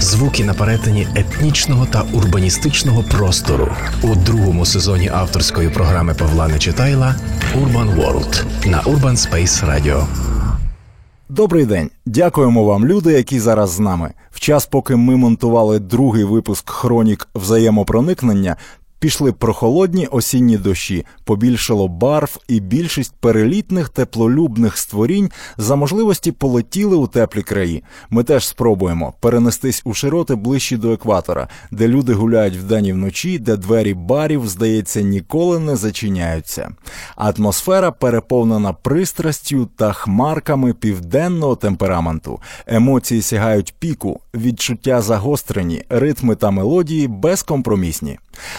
звуки 0.00 0.44
на 0.44 0.54
перетині 0.54 1.08
етнічного 1.14 1.86
та 1.86 2.02
урбаністичного 2.12 3.02
простору 3.02 3.68
у 4.02 4.14
другому 4.14 4.66
сезоні 4.66 5.08
авторської 5.08 5.68
програми 5.68 6.14
Павла 6.14 6.48
Нечитайла 6.48 7.14
Urban 7.56 7.96
World 7.96 8.44
на 8.70 8.82
Urban 8.82 9.16
Space 9.16 9.66
Radio. 9.70 10.06
Добрий 11.28 11.66
день, 11.66 11.90
дякуємо 12.06 12.64
вам, 12.64 12.86
люди, 12.86 13.12
які 13.12 13.40
зараз 13.40 13.70
з 13.70 13.80
нами. 13.80 14.10
В 14.30 14.40
час, 14.40 14.66
поки 14.66 14.96
ми 14.96 15.16
монтували 15.16 15.78
другий 15.78 16.24
випуск 16.24 16.70
хронік 16.70 17.28
взаємопроникнення, 17.34 18.56
пішли 18.98 19.32
прохолодні 19.32 20.06
осінні 20.06 20.58
дощі, 20.58 21.06
побільшало 21.24 21.88
барв, 21.88 22.38
і 22.48 22.60
більшість 22.60 23.14
перелітних 23.20 23.88
теплолюбних 23.88 24.78
створінь 24.78 25.30
за 25.56 25.76
можливості 25.76 26.32
полетіли 26.32 26.96
у 26.96 27.06
теплі 27.06 27.42
краї. 27.42 27.82
Ми 28.10 28.24
теж 28.24 28.48
спробуємо 28.48 29.12
перенестись 29.20 29.82
у 29.84 29.94
широти 29.94 30.34
ближчі 30.34 30.76
до 30.76 30.92
екватора, 30.92 31.48
де 31.70 31.88
люди 31.88 32.14
гуляють 32.14 32.56
вдень 32.56 32.86
і 32.86 32.92
вночі, 32.92 33.38
де 33.38 33.56
двері 33.56 33.94
барів, 33.94 34.48
здається, 34.48 35.00
ніколи 35.00 35.58
не 35.58 35.76
зачиняються. 35.76 36.70
Атмосфера 37.16 37.90
переповнена 37.90 38.72
пристрастю 38.72 39.68
та 39.76 39.92
хмарками 39.92 40.72
південного 40.72 41.56
темпераменту. 41.56 42.40
Емоції 42.66 43.22
сягають 43.22 43.74
піку, 43.78 44.20
відчуття 44.34 45.02
загострені, 45.02 45.82
ритми 45.88 46.34
та 46.36 46.50
мелодії 46.50 47.08
безкомпромісні. 47.08 48.18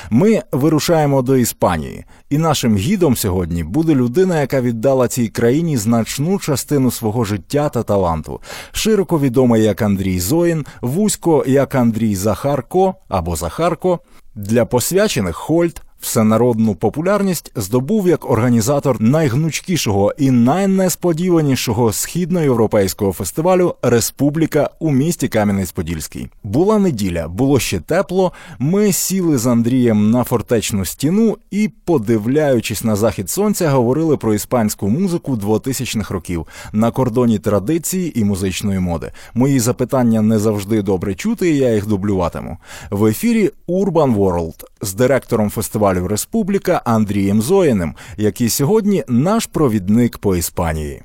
Ми 0.09 0.24
вирушаємо 0.51 1.21
до 1.21 1.37
Іспанії, 1.37 2.05
і 2.29 2.37
нашим 2.37 2.77
гідом 2.77 3.15
сьогодні 3.15 3.63
буде 3.63 3.95
людина, 3.95 4.41
яка 4.41 4.61
віддала 4.61 5.07
цій 5.07 5.27
країні 5.27 5.77
значну 5.77 6.39
частину 6.39 6.91
свого 6.91 7.23
життя 7.23 7.69
та 7.69 7.83
таланту. 7.83 8.41
Широко 8.71 9.19
відомий 9.19 9.63
як 9.63 9.81
Андрій 9.81 10.19
Зоїн, 10.19 10.65
вузько 10.81 11.43
як 11.47 11.75
Андрій 11.75 12.15
Захарко 12.15 12.95
або 13.09 13.35
Захарко. 13.35 13.99
Для 14.35 14.65
посвячених 14.65 15.35
Хольт 15.35 15.81
всенародну 15.99 16.75
популярність 16.75 17.51
здобув 17.55 18.07
як 18.07 18.29
організатор 18.29 19.01
найгнучкішого 19.01 20.13
і 20.17 20.31
найнесподіванішого 20.31 21.93
східноєвропейського 21.93 23.13
фестивалю 23.13 23.75
Республіка 23.81 24.69
у 24.79 24.91
місті 24.91 25.27
Кам'янець-Подільський. 25.27 26.27
Була 26.43 26.79
неділя, 26.79 27.27
було 27.27 27.59
ще 27.59 27.79
тепло. 27.79 28.31
Ми 28.59 28.91
сіли 28.91 29.37
з 29.37 29.47
Андрієм 29.47 30.11
на 30.11 30.23
фортечну 30.23 30.85
стіну 30.85 31.37
і, 31.51 31.69
подивляючись 31.85 32.83
на 32.83 32.95
захід 32.95 33.29
сонця, 33.29 33.69
говорили 33.69 34.17
про 34.17 34.33
іспанську 34.33 34.89
музику 34.89 35.35
2000-х 35.35 36.13
років 36.13 36.47
на 36.73 36.91
кордоні 36.91 37.39
традиції 37.39 38.19
і 38.19 38.23
музичної 38.23 38.79
моди. 38.79 39.11
Мої 39.33 39.59
запитання 39.59 40.21
не 40.21 40.39
завжди 40.39 40.81
добре 40.81 41.15
чути, 41.15 41.51
і 41.51 41.57
я 41.57 41.73
їх 41.73 41.87
дублюватиму. 41.87 42.57
В 42.91 43.05
ефірі 43.05 43.51
Urban 43.67 44.15
World 44.15 44.63
з 44.81 44.93
директором 44.93 45.49
фестивалю 45.49 45.84
Республіка 45.93 46.81
Андрієм 46.85 47.41
Зоїним, 47.41 47.95
який 48.17 48.49
сьогодні 48.49 49.03
наш 49.07 49.45
провідник 49.45 50.17
по 50.17 50.35
Іспанії. 50.35 51.03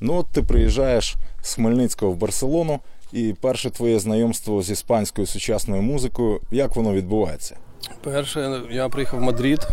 Ну, 0.00 0.14
от 0.14 0.26
ти 0.32 0.42
приїжджаєш 0.42 1.14
з 1.42 1.54
Хмельницького 1.54 2.12
в 2.12 2.16
Барселону, 2.16 2.80
і 3.12 3.34
перше 3.40 3.70
твоє 3.70 3.98
знайомство 3.98 4.62
з 4.62 4.70
іспанською 4.70 5.26
сучасною 5.26 5.82
музикою. 5.82 6.40
Як 6.50 6.76
воно 6.76 6.92
відбувається? 6.92 7.56
Перше, 8.02 8.60
я 8.70 8.88
приїхав 8.88 9.20
в 9.20 9.22
Мадрид, 9.22 9.68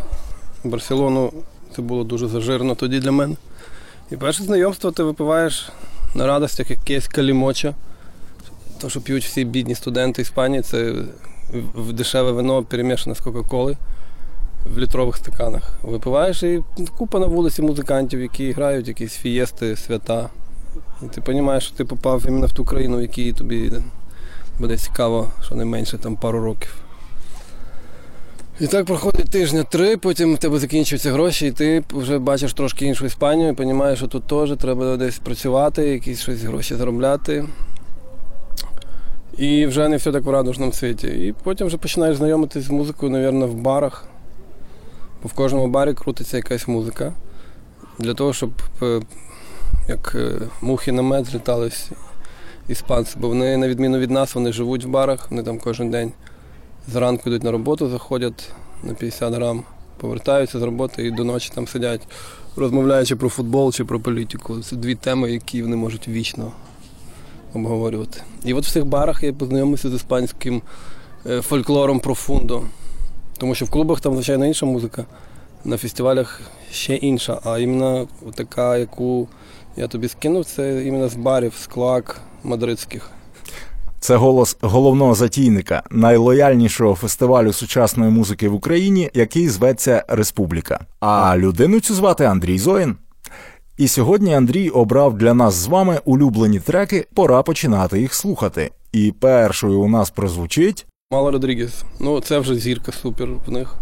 в 0.63 0.69
Барселону. 0.69 1.33
Це 1.75 1.81
було 1.81 2.03
дуже 2.03 2.27
зажирно 2.27 2.75
тоді 2.75 2.99
для 2.99 3.11
мене. 3.11 3.35
І 4.11 4.15
перше 4.15 4.43
знайомство 4.43 4.91
ти 4.91 5.03
випиваєш 5.03 5.69
на 6.15 6.27
радостях 6.27 6.71
якесь 6.71 7.07
калімочо. 7.07 7.73
То, 8.81 8.89
що 8.89 9.01
п'ють 9.01 9.23
всі 9.23 9.45
бідні 9.45 9.75
студенти 9.75 10.21
Іспанії, 10.21 10.61
це 10.61 10.93
дешеве 11.89 12.31
вино 12.31 12.63
перемішане 12.63 13.15
з 13.15 13.19
Кока-Коли 13.19 13.77
в 14.65 14.79
літрових 14.79 15.17
стаканах. 15.17 15.73
Випиваєш 15.83 16.43
і 16.43 16.63
купа 16.97 17.19
на 17.19 17.25
вулиці 17.25 17.61
музикантів, 17.61 18.21
які 18.21 18.51
грають 18.51 18.87
якісь 18.87 19.13
фієсти, 19.13 19.75
свята. 19.75 20.29
І 21.03 21.05
ти 21.05 21.21
розумієш, 21.25 21.63
що 21.63 21.75
ти 21.75 21.85
попав 21.85 22.23
іменно 22.27 22.47
в 22.47 22.51
ту 22.51 22.65
країну, 22.65 22.97
в 22.97 23.01
якій 23.01 23.33
тобі 23.33 23.71
буде 24.59 24.77
цікаво, 24.77 25.31
що 25.41 25.55
не 25.55 25.65
менше 25.65 25.97
там 25.97 26.15
пару 26.15 26.39
років. 26.39 26.75
І 28.59 28.67
так 28.67 28.85
проходить 28.85 29.29
тижня 29.29 29.63
три, 29.63 29.97
потім 29.97 30.35
в 30.35 30.37
тебе 30.37 30.59
закінчуються 30.59 31.11
гроші, 31.11 31.47
і 31.47 31.51
ти 31.51 31.83
вже 31.91 32.19
бачиш 32.19 32.53
трошки 32.53 32.85
іншу 32.85 33.05
Іспанію, 33.05 33.51
і 33.51 33.55
розумієш, 33.55 33.97
що 33.97 34.07
тут 34.07 34.23
теж 34.23 34.57
треба 34.57 34.97
десь 34.97 35.19
працювати, 35.19 35.89
якісь 35.89 36.21
щось 36.21 36.41
гроші 36.41 36.75
заробляти. 36.75 37.45
І 39.37 39.65
вже 39.65 39.87
не 39.87 39.97
все 39.97 40.11
так 40.11 40.23
в 40.23 40.29
радужному 40.29 40.73
світі. 40.73 41.07
І 41.07 41.33
потім 41.43 41.67
вже 41.67 41.77
починаєш 41.77 42.17
знайомитись 42.17 42.63
з 42.63 42.69
музикою, 42.69 43.11
мабуть, 43.11 43.49
в 43.49 43.53
барах. 43.53 44.07
Бо 45.23 45.29
в 45.29 45.33
кожному 45.33 45.67
барі 45.67 45.93
крутиться 45.93 46.37
якась 46.37 46.67
музика. 46.67 47.13
Для 47.99 48.13
того, 48.13 48.33
щоб 48.33 48.51
е, 48.81 49.01
як 49.87 50.15
е, 50.15 50.41
мухи 50.61 50.91
на 50.91 51.01
мед 51.01 51.25
злітались 51.25 51.89
іспанці. 52.67 53.15
Бо 53.19 53.27
вони, 53.27 53.57
на 53.57 53.67
відміну 53.67 53.97
від 53.97 54.11
нас, 54.11 54.35
вони 54.35 54.53
живуть 54.53 54.85
в 54.85 54.87
барах, 54.87 55.31
вони 55.31 55.43
там 55.43 55.59
кожен 55.59 55.89
день 55.89 56.11
зранку 56.87 57.29
йдуть 57.29 57.43
на 57.43 57.51
роботу, 57.51 57.89
заходять 57.89 58.51
на 58.83 58.93
50 58.93 59.33
грам, 59.33 59.63
повертаються 59.97 60.59
з 60.59 60.61
роботи 60.61 61.07
і 61.07 61.11
до 61.11 61.23
ночі 61.23 61.51
там 61.55 61.67
сидять, 61.67 62.07
розмовляючи 62.55 63.15
про 63.15 63.29
футбол 63.29 63.71
чи 63.71 63.85
про 63.85 63.99
політику. 63.99 64.59
Це 64.59 64.75
дві 64.75 64.95
теми, 64.95 65.31
які 65.31 65.61
вони 65.61 65.75
можуть 65.75 66.07
вічно 66.07 66.51
обговорювати. 67.53 68.21
І 68.45 68.53
от 68.53 68.65
в 68.65 68.71
цих 68.71 68.85
барах 68.85 69.23
я 69.23 69.33
познайомився 69.33 69.89
з 69.89 69.93
іспанським 69.93 70.61
е, 71.25 71.41
фольклором 71.41 71.99
профундо. 71.99 72.63
Тому 73.43 73.55
що 73.55 73.65
в 73.65 73.69
клубах 73.69 74.01
там, 74.01 74.13
звичайно, 74.13 74.45
інша 74.45 74.65
музика, 74.65 75.05
на 75.65 75.77
фестивалях 75.77 76.41
ще 76.71 76.95
інша, 76.95 77.39
а 77.43 77.59
іменно 77.59 78.07
така, 78.35 78.77
яку 78.77 79.27
я 79.77 79.87
тобі 79.87 80.07
скинув, 80.07 80.45
це 80.45 80.85
іменно 80.85 81.09
з 81.09 81.15
барів, 81.15 81.53
з 81.61 81.67
клак 81.67 82.21
мадридських. 82.43 83.09
Це 83.99 84.15
голос 84.15 84.57
головного 84.61 85.15
затійника 85.15 85.83
найлояльнішого 85.91 86.95
фестивалю 86.95 87.53
сучасної 87.53 88.11
музики 88.11 88.49
в 88.49 88.53
Україні, 88.53 89.09
який 89.13 89.49
зветься 89.49 90.05
Республіка. 90.07 90.79
А 90.99 91.37
людину 91.37 91.79
цю 91.79 91.93
звати 91.93 92.25
Андрій 92.25 92.59
Зоїн. 92.59 92.95
І 93.77 93.87
сьогодні 93.87 94.35
Андрій 94.35 94.69
обрав 94.69 95.17
для 95.17 95.33
нас 95.33 95.53
з 95.53 95.67
вами 95.67 95.99
улюблені 96.05 96.59
треки. 96.59 97.07
Пора 97.13 97.43
починати 97.43 97.99
їх 97.99 98.13
слухати. 98.13 98.71
І 98.91 99.13
першою 99.19 99.81
у 99.81 99.87
нас 99.87 100.09
прозвучить 100.09 100.85
Мала 101.13 101.31
Родрігес. 101.31 101.83
Ну, 101.99 102.19
це 102.19 102.39
вже 102.39 102.55
зірка 102.55 102.91
супер 102.91 103.29
в 103.47 103.51
них. 103.51 103.75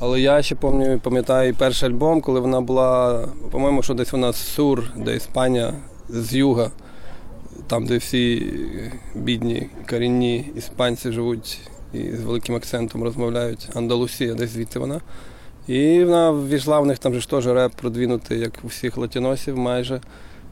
Але 0.00 0.20
я 0.20 0.42
ще 0.42 0.54
пам'ятаю, 0.54 1.00
пам'ятаю 1.00 1.54
перший 1.54 1.88
альбом, 1.88 2.20
коли 2.20 2.40
вона 2.40 2.60
була, 2.60 3.24
по-моєму, 3.50 3.82
що 3.82 3.94
десь 3.94 4.12
вона 4.12 4.32
з 4.32 4.36
Сур, 4.36 4.84
де 4.96 5.16
Іспанія, 5.16 5.74
з 6.08 6.34
юга, 6.34 6.70
там, 7.66 7.86
де 7.86 7.96
всі 7.96 8.52
бідні, 9.14 9.68
корінні 9.90 10.50
іспанці 10.56 11.12
живуть 11.12 11.58
і 11.92 12.12
з 12.12 12.24
великим 12.24 12.54
акцентом 12.54 13.02
розмовляють. 13.02 13.68
Андалусія, 13.74 14.34
десь 14.34 14.50
звідти 14.50 14.78
вона. 14.78 15.00
І 15.66 16.04
вона 16.04 16.30
ввійшла, 16.30 16.80
в 16.80 16.86
них 16.86 16.98
там 16.98 17.14
же 17.14 17.20
ж 17.20 17.30
теж 17.30 17.46
реп 17.46 17.72
продвинутий, 17.72 18.40
як 18.40 18.52
у 18.64 18.66
всіх 18.66 18.96
латіносів 18.96 19.56
майже. 19.56 20.00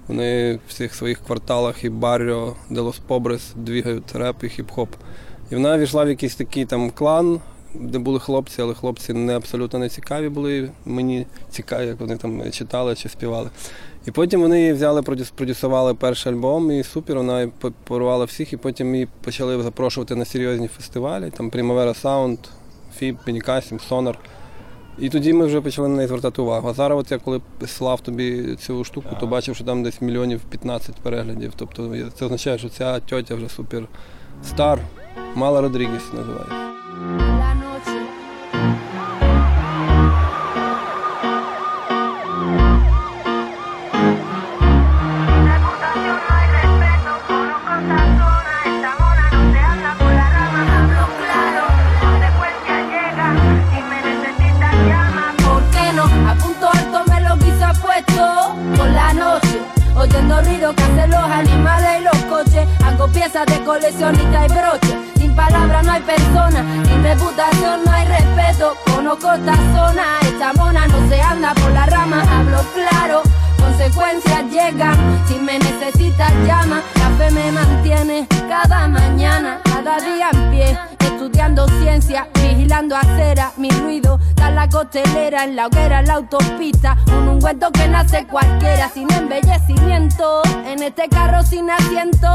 Вони 0.09 0.55
в 0.55 0.61
всіх 0.69 0.95
своїх 0.95 1.19
кварталах 1.19 1.85
і 1.85 1.89
барріо, 1.89 2.57
де 2.71 2.81
los 2.81 2.99
pobres 2.99 3.53
двігають 3.57 4.15
реп 4.15 4.45
і 4.45 4.47
хіп-хоп. 4.47 4.89
І 5.53 5.55
вона 5.55 5.79
війшла 5.79 6.05
в 6.05 6.09
якийсь 6.09 6.35
такий 6.35 6.65
там 6.65 6.91
клан, 6.91 7.41
де 7.75 7.99
були 7.99 8.21
хлопці, 8.21 8.63
але 8.63 8.75
хлопці 8.75 9.13
не 9.13 9.37
абсолютно 9.37 9.79
не 9.79 9.89
цікаві 9.89 10.29
були. 10.29 10.71
Мені 10.85 11.27
цікаві, 11.51 11.87
як 11.87 12.01
вони 12.01 12.17
там 12.17 12.51
читали 12.51 12.95
чи 12.95 13.09
співали. 13.09 13.51
І 14.07 14.11
потім 14.11 14.41
вони 14.41 14.61
її 14.61 14.73
взяли, 14.73 15.03
продюсували 15.37 15.95
перший 15.95 16.33
альбом, 16.33 16.71
і 16.71 16.83
супер, 16.83 17.17
вона 17.17 17.49
порвала 17.85 18.25
всіх, 18.25 18.53
і 18.53 18.57
потім 18.57 18.95
її 18.95 19.09
почали 19.25 19.63
запрошувати 19.63 20.15
на 20.15 20.25
серйозні 20.25 20.69
фестивалі, 20.69 21.31
там 21.37 21.51
Primavera 21.51 22.03
Sound, 22.03 22.39
Фіп, 22.97 23.17
Бенікасім, 23.27 23.81
Сонар. 23.81 24.19
І 24.99 25.09
тоді 25.09 25.33
ми 25.33 25.47
вже 25.47 25.61
почали 25.61 25.89
на 25.89 25.97
неї 25.97 26.09
звертати 26.09 26.43
увагу. 26.43 26.69
А 26.69 26.73
зараз, 26.73 26.99
от 26.99 27.11
я 27.11 27.19
коли 27.19 27.41
слав 27.67 28.01
тобі 28.01 28.57
цю 28.57 28.85
штуку, 28.85 29.09
то 29.21 29.27
бачив, 29.27 29.55
що 29.55 29.65
там 29.65 29.83
десь 29.83 30.01
мільйонів 30.01 30.41
15 30.41 30.97
переглядів. 30.97 31.53
Тобто 31.57 31.97
це 32.15 32.25
означає, 32.25 32.59
що 32.59 32.69
ця 32.69 33.01
тьотя 33.01 33.35
вже 33.35 33.49
супер 33.49 33.89
стар. 34.43 34.81
Мала 35.35 35.61
Родрігес 35.61 36.13
називається. 36.13 37.32
Esta 69.15 69.57
zona, 69.75 70.21
esta 70.23 70.53
mona 70.55 70.87
no 70.87 71.09
se 71.09 71.21
anda 71.21 71.53
por 71.55 71.71
las 71.73 71.87
ramas, 71.91 72.27
hablo 72.29 72.65
claro. 72.73 73.23
Consecuencias 73.59 74.45
llegan, 74.51 74.97
si 75.29 75.35
me 75.35 75.59
necesitas 75.59 76.33
llama. 76.47 76.83
La 76.97 77.11
fe 77.19 77.31
me 77.31 77.53
mantiene 77.53 78.27
cada 78.49 78.89
mañana, 78.89 79.61
cada 79.65 80.01
día 80.01 80.31
en 80.33 80.51
pie. 80.51 80.79
Estudiando 81.23 81.69
ciencia, 81.79 82.27
vigilando 82.35 82.97
acera, 82.97 83.53
mi 83.57 83.71
ruido 83.71 84.19
da 84.35 84.51
la 84.51 84.69
costelera, 84.69 85.45
en 85.45 85.55
la 85.55 85.69
hoguera, 85.69 86.01
en 86.01 86.09
la 86.09 86.15
autopista. 86.15 86.97
Un 87.17 87.29
ungüento 87.29 87.71
que 87.71 87.87
nace 87.87 88.27
cualquiera, 88.27 88.89
sin 88.89 89.09
embellecimiento. 89.13 90.43
En 90.67 90.83
este 90.83 91.09
carro 91.09 91.45
sin 91.45 91.71
asiento, 91.71 92.29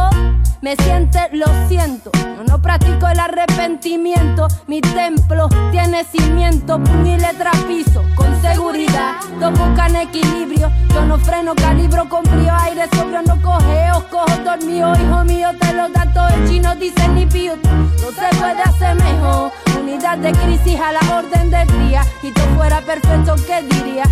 me 0.62 0.78
siente, 0.78 1.20
lo 1.34 1.48
siento. 1.68 2.12
Yo 2.14 2.46
no 2.46 2.62
practico 2.62 3.10
el 3.10 3.20
arrepentimiento, 3.20 4.48
mi 4.68 4.80
templo 4.80 5.50
tiene 5.72 6.06
cimiento, 6.06 6.80
y 7.04 7.18
letra 7.18 7.52
piso, 7.68 8.02
con 8.16 8.42
seguridad. 8.42 9.16
Dos 9.38 9.52
buscan 9.60 9.98
equilibrio, 9.98 10.72
yo 10.94 11.06
no 11.06 11.18
freno, 11.20 11.54
calibro 11.56 12.08
con 12.08 12.24
frío, 12.24 12.54
aire 12.62 12.88
sobrio, 12.96 13.22
no 13.24 13.42
cogeo, 13.42 14.06
cojo 14.10 14.38
dormido, 14.46 14.94
hijo 14.96 15.26
mío, 15.26 15.50
te 15.60 15.74
lo 15.74 15.90
da 15.90 16.10
todo 16.14 16.30
el 16.30 16.50
chino, 16.50 16.74
dice 16.76 17.06
ni 17.10 17.26
pío. 17.26 17.58
No 17.58 18.12
se 18.12 18.38
puede 18.38 18.62
hacer 18.62 18.77
mejor, 18.80 19.52
unidad 19.80 20.18
de 20.18 20.32
crisis 20.32 20.80
a 20.80 20.92
la 20.92 21.18
orden 21.18 21.50
del 21.50 21.68
día. 21.88 22.04
Y 22.22 22.32
tú 22.32 22.42
fuera 22.56 22.82
perfecto, 22.82 23.36
¿qué 23.46 23.62
diría? 23.64 24.04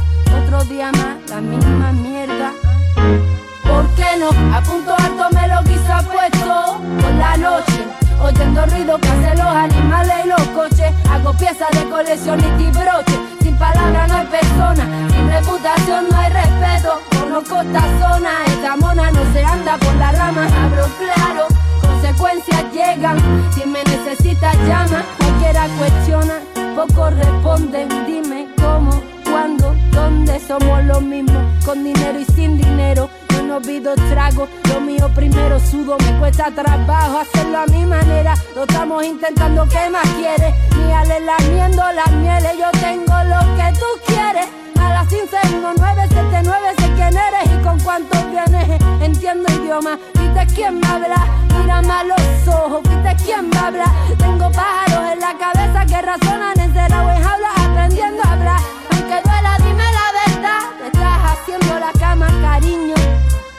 Otro 0.44 0.64
día 0.66 0.92
más, 0.92 1.30
la 1.30 1.42
misma 1.42 1.92
mierda. 1.92 2.52
¿Por 3.64 3.88
qué 3.96 4.06
no? 4.20 4.30
A 4.56 4.62
punto 4.62 4.94
alto 4.96 5.28
me 5.34 5.48
lo 5.48 5.64
quizá 5.64 6.02
puesto 6.04 6.80
por 7.02 7.14
la 7.16 7.38
noche. 7.38 7.86
Oyendo 8.22 8.66
ruido 8.68 8.98
que 8.98 9.08
hacen 9.08 9.38
los 9.38 9.48
animales 9.48 10.14
y 10.24 10.28
los 10.28 10.42
coches. 10.50 10.94
Hago 11.10 11.34
piezas 11.34 11.70
de 11.72 11.90
coleccionista 11.90 12.62
y 12.62 12.72
broche. 12.72 13.20
Sin 13.42 13.58
palabras 13.58 14.08
no 14.10 14.18
hay 14.18 14.26
persona, 14.28 14.84
sin 15.12 15.30
reputación 15.30 16.06
no 16.10 16.18
hay 16.18 16.32
respeto. 16.32 17.00
Conozco 17.20 17.62
esta 17.62 17.82
zona, 18.00 18.32
esta 18.48 18.76
mona 18.78 19.12
no 19.12 19.34
se 19.34 19.44
anda 19.44 19.78
por 19.78 19.96
las 19.96 20.18
ramas, 20.18 20.52
hablo 20.52 20.88
claro. 20.98 21.48
Consecuencias 21.82 22.64
llegan, 22.72 23.18
si 23.54 23.66
necesitas 24.36 24.68
llama. 24.68 25.06
Cualquiera 25.18 25.68
cuestiona, 25.78 26.42
pocos 26.76 27.14
responden. 27.16 27.90
Dime 28.06 28.48
cómo, 28.58 29.02
cuándo, 29.24 29.76
dónde 29.92 30.40
somos 30.40 30.84
los 30.86 31.02
mismos. 31.02 31.44
Con 31.66 31.84
dinero 31.84 32.20
y 32.20 32.26
sin 32.26 32.58
dinero. 32.58 33.10
Yo 33.30 33.44
no 33.44 33.58
olvido 33.58 33.94
trago, 34.10 34.48
lo 34.74 34.80
mío 34.80 35.10
primero 35.14 35.60
sudo, 35.60 35.98
me 35.98 36.20
cuesta 36.20 36.52
trabajo 36.52 37.20
hacerlo 37.20 37.60
a 37.60 37.66
mi 37.68 37.86
manera. 37.86 38.34
Lo 38.56 38.64
estamos 38.64 39.04
intentando, 39.06 39.68
¿qué 39.68 39.90
más 39.90 40.08
quieres? 40.18 40.54
Ni 40.78 40.92
ale 40.92 41.20
las 41.20 42.12
mieles, 42.12 42.58
yo 42.58 42.72
tengo 42.80 43.14
lo 43.24 43.56
que 43.58 43.80
tú 43.80 43.86
quieres. 44.08 44.65
Las 45.06 45.14
151979 45.14 46.74
sé 46.80 46.92
quién 46.96 47.16
eres 47.16 47.46
y 47.46 47.64
con 47.64 47.80
cuánto 47.82 48.18
vienes. 48.32 48.82
Entiendo 49.00 49.54
idioma, 49.54 50.00
viste 50.16 50.56
quién 50.56 50.80
me 50.80 50.88
habla, 50.88 51.28
mírame 51.50 51.94
a 51.94 52.04
los 52.06 52.48
ojos, 52.48 52.82
viste 52.82 53.16
quién 53.24 53.50
me 53.50 53.58
habla. 53.58 53.86
Tengo 54.18 54.52
pájaros 54.52 55.14
en 55.14 55.20
la 55.20 55.38
cabeza 55.38 55.86
que 55.86 56.02
razonan 56.02 56.60
encerrado 56.60 57.12
en 57.12 57.22
jaula, 57.22 57.50
aprendiendo 57.56 58.24
a 58.24 58.34
hablar. 58.34 58.60
Aunque 58.94 59.22
duela, 59.22 59.58
dime 59.60 59.84
la 59.84 60.08
verdad, 60.26 60.60
te 60.80 60.88
estás 60.88 61.20
haciendo 61.24 61.80
la 61.80 61.92
cama, 62.00 62.28
cariño. 62.42 62.96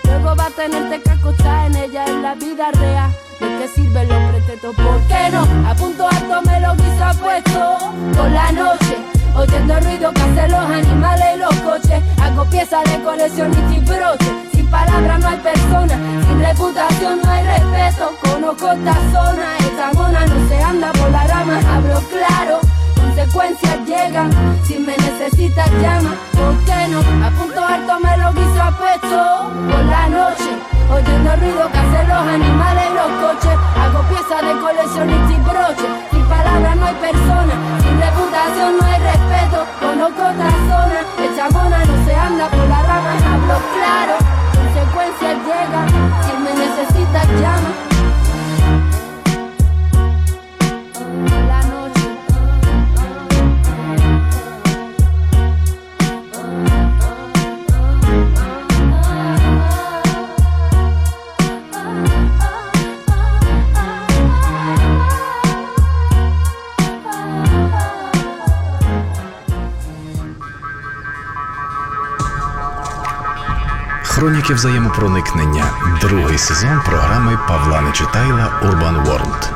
Luego 0.02 0.34
va 0.34 0.46
a 0.46 0.50
tenerte 0.50 1.00
que 1.00 1.10
acostar 1.10 1.66
en 1.66 1.76
ella 1.76 2.06
en 2.06 2.22
la 2.22 2.34
vida 2.34 2.72
real. 2.72 3.12
¿De 3.38 3.46
qué 3.58 3.68
sirven 3.68 4.08
los 4.08 4.32
pretextos? 4.32 4.74
¿Por 4.74 5.00
qué 5.06 5.30
no? 5.30 5.70
A 5.70 5.74
punto 5.76 6.08
alto 6.08 6.42
me 6.42 6.60
lo 6.60 6.74
quiso 6.74 7.22
puesto 7.22 7.78
por 8.16 8.30
la 8.30 8.50
noche. 8.50 9.15
Oyendo 9.36 9.76
el 9.76 9.84
ruido 9.84 10.12
que 10.12 10.22
hacen 10.22 10.50
los 10.50 10.70
animales 10.70 11.26
y 11.34 11.38
los 11.38 11.54
coches. 11.56 12.02
Hago 12.22 12.44
piezas 12.46 12.84
de 12.84 13.02
coleccionista 13.02 13.74
y 13.74 13.80
broche. 13.80 14.30
Sin 14.52 14.66
palabras 14.68 15.20
no 15.20 15.28
hay 15.28 15.36
persona, 15.38 15.94
sin 16.26 16.40
reputación 16.40 17.20
no 17.22 17.30
hay 17.30 17.44
respeto. 17.44 18.10
Conozco 18.22 18.72
esta 18.72 18.94
zona, 19.12 19.56
esta 19.58 19.92
mona 19.92 20.26
no 20.26 20.48
se 20.48 20.62
anda 20.62 20.92
por 20.92 21.10
las 21.10 21.28
ramas, 21.28 21.64
hablo 21.64 22.00
claro. 22.08 22.60
Consecuencias 22.96 23.78
llegan, 23.86 24.30
si 24.64 24.78
me 24.78 24.96
necesitas 24.96 25.70
llama, 25.80 26.14
¿por 26.32 26.56
qué 26.64 26.88
no? 26.88 27.00
A 27.24 27.30
punto 27.30 27.64
alto 27.64 28.00
me 28.00 28.16
lo 28.16 28.30
quiso 28.32 28.64
puesto 28.76 29.52
por 29.70 29.84
la 29.84 30.08
noche, 30.08 30.50
oyendo 30.90 31.32
el 31.32 31.40
ruido 31.40 31.70
que 31.72 31.78
hacen 31.78 32.08
los 32.08 32.26
animales 32.26 32.84
y 32.90 32.94
los 32.94 33.10
coches. 33.22 33.58
Hago 33.80 34.02
piezas 34.08 34.42
de 34.42 34.60
coleccionista 34.60 35.32
y 35.32 35.40
broche, 35.44 35.88
sin 36.10 36.24
palabras 36.24 36.76
no 36.76 36.84
hay 36.86 36.94
persona, 36.94 37.54
no 38.44 38.84
hay 38.84 39.00
respeto. 39.00 39.66
Conozco 39.80 40.20
otra 40.20 40.50
zona, 40.68 41.00
esta 41.24 41.50
mona 41.50 41.84
no 41.84 42.04
se 42.04 42.14
anda 42.14 42.48
por 42.48 42.68
las 42.68 42.86
ramas, 42.86 43.22
hablo 43.22 43.54
claro. 43.74 44.25
Хроніки 74.46 74.68
взаємопроникнення. 74.68 75.64
Другий 76.00 76.38
сезон 76.38 76.80
програми 76.86 77.38
Павла 77.48 77.80
Нечитайла 77.80 78.60
Urban 78.62 79.06
World. 79.06 79.50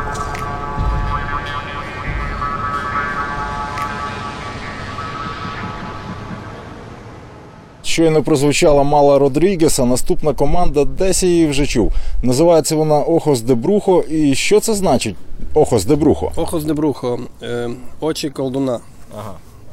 Щойно 7.82 8.23
прозвучала 8.23 8.82
Мала 8.82 9.18
Родрігеса. 9.18 9.85
Наступна 9.85 10.35
команда 10.35 10.85
десь 10.85 11.23
я 11.23 11.28
її 11.28 11.47
вже 11.47 11.66
чув. 11.66 11.92
Називається 12.23 12.76
вона 12.76 12.99
Охос 12.99 13.40
де 13.40 13.54
Брухо. 13.54 14.04
І 14.11 14.35
що 14.35 14.61
це 14.61 14.75
значить? 14.75 15.16
Охос 15.54 15.85
де 15.85 15.97
Брухо? 15.97 16.32
Охос 16.37 16.64
де 16.64 16.73
Брухо, 16.73 17.18
е, 17.42 17.70
очі 18.00 18.30
колдуна. 18.30 18.80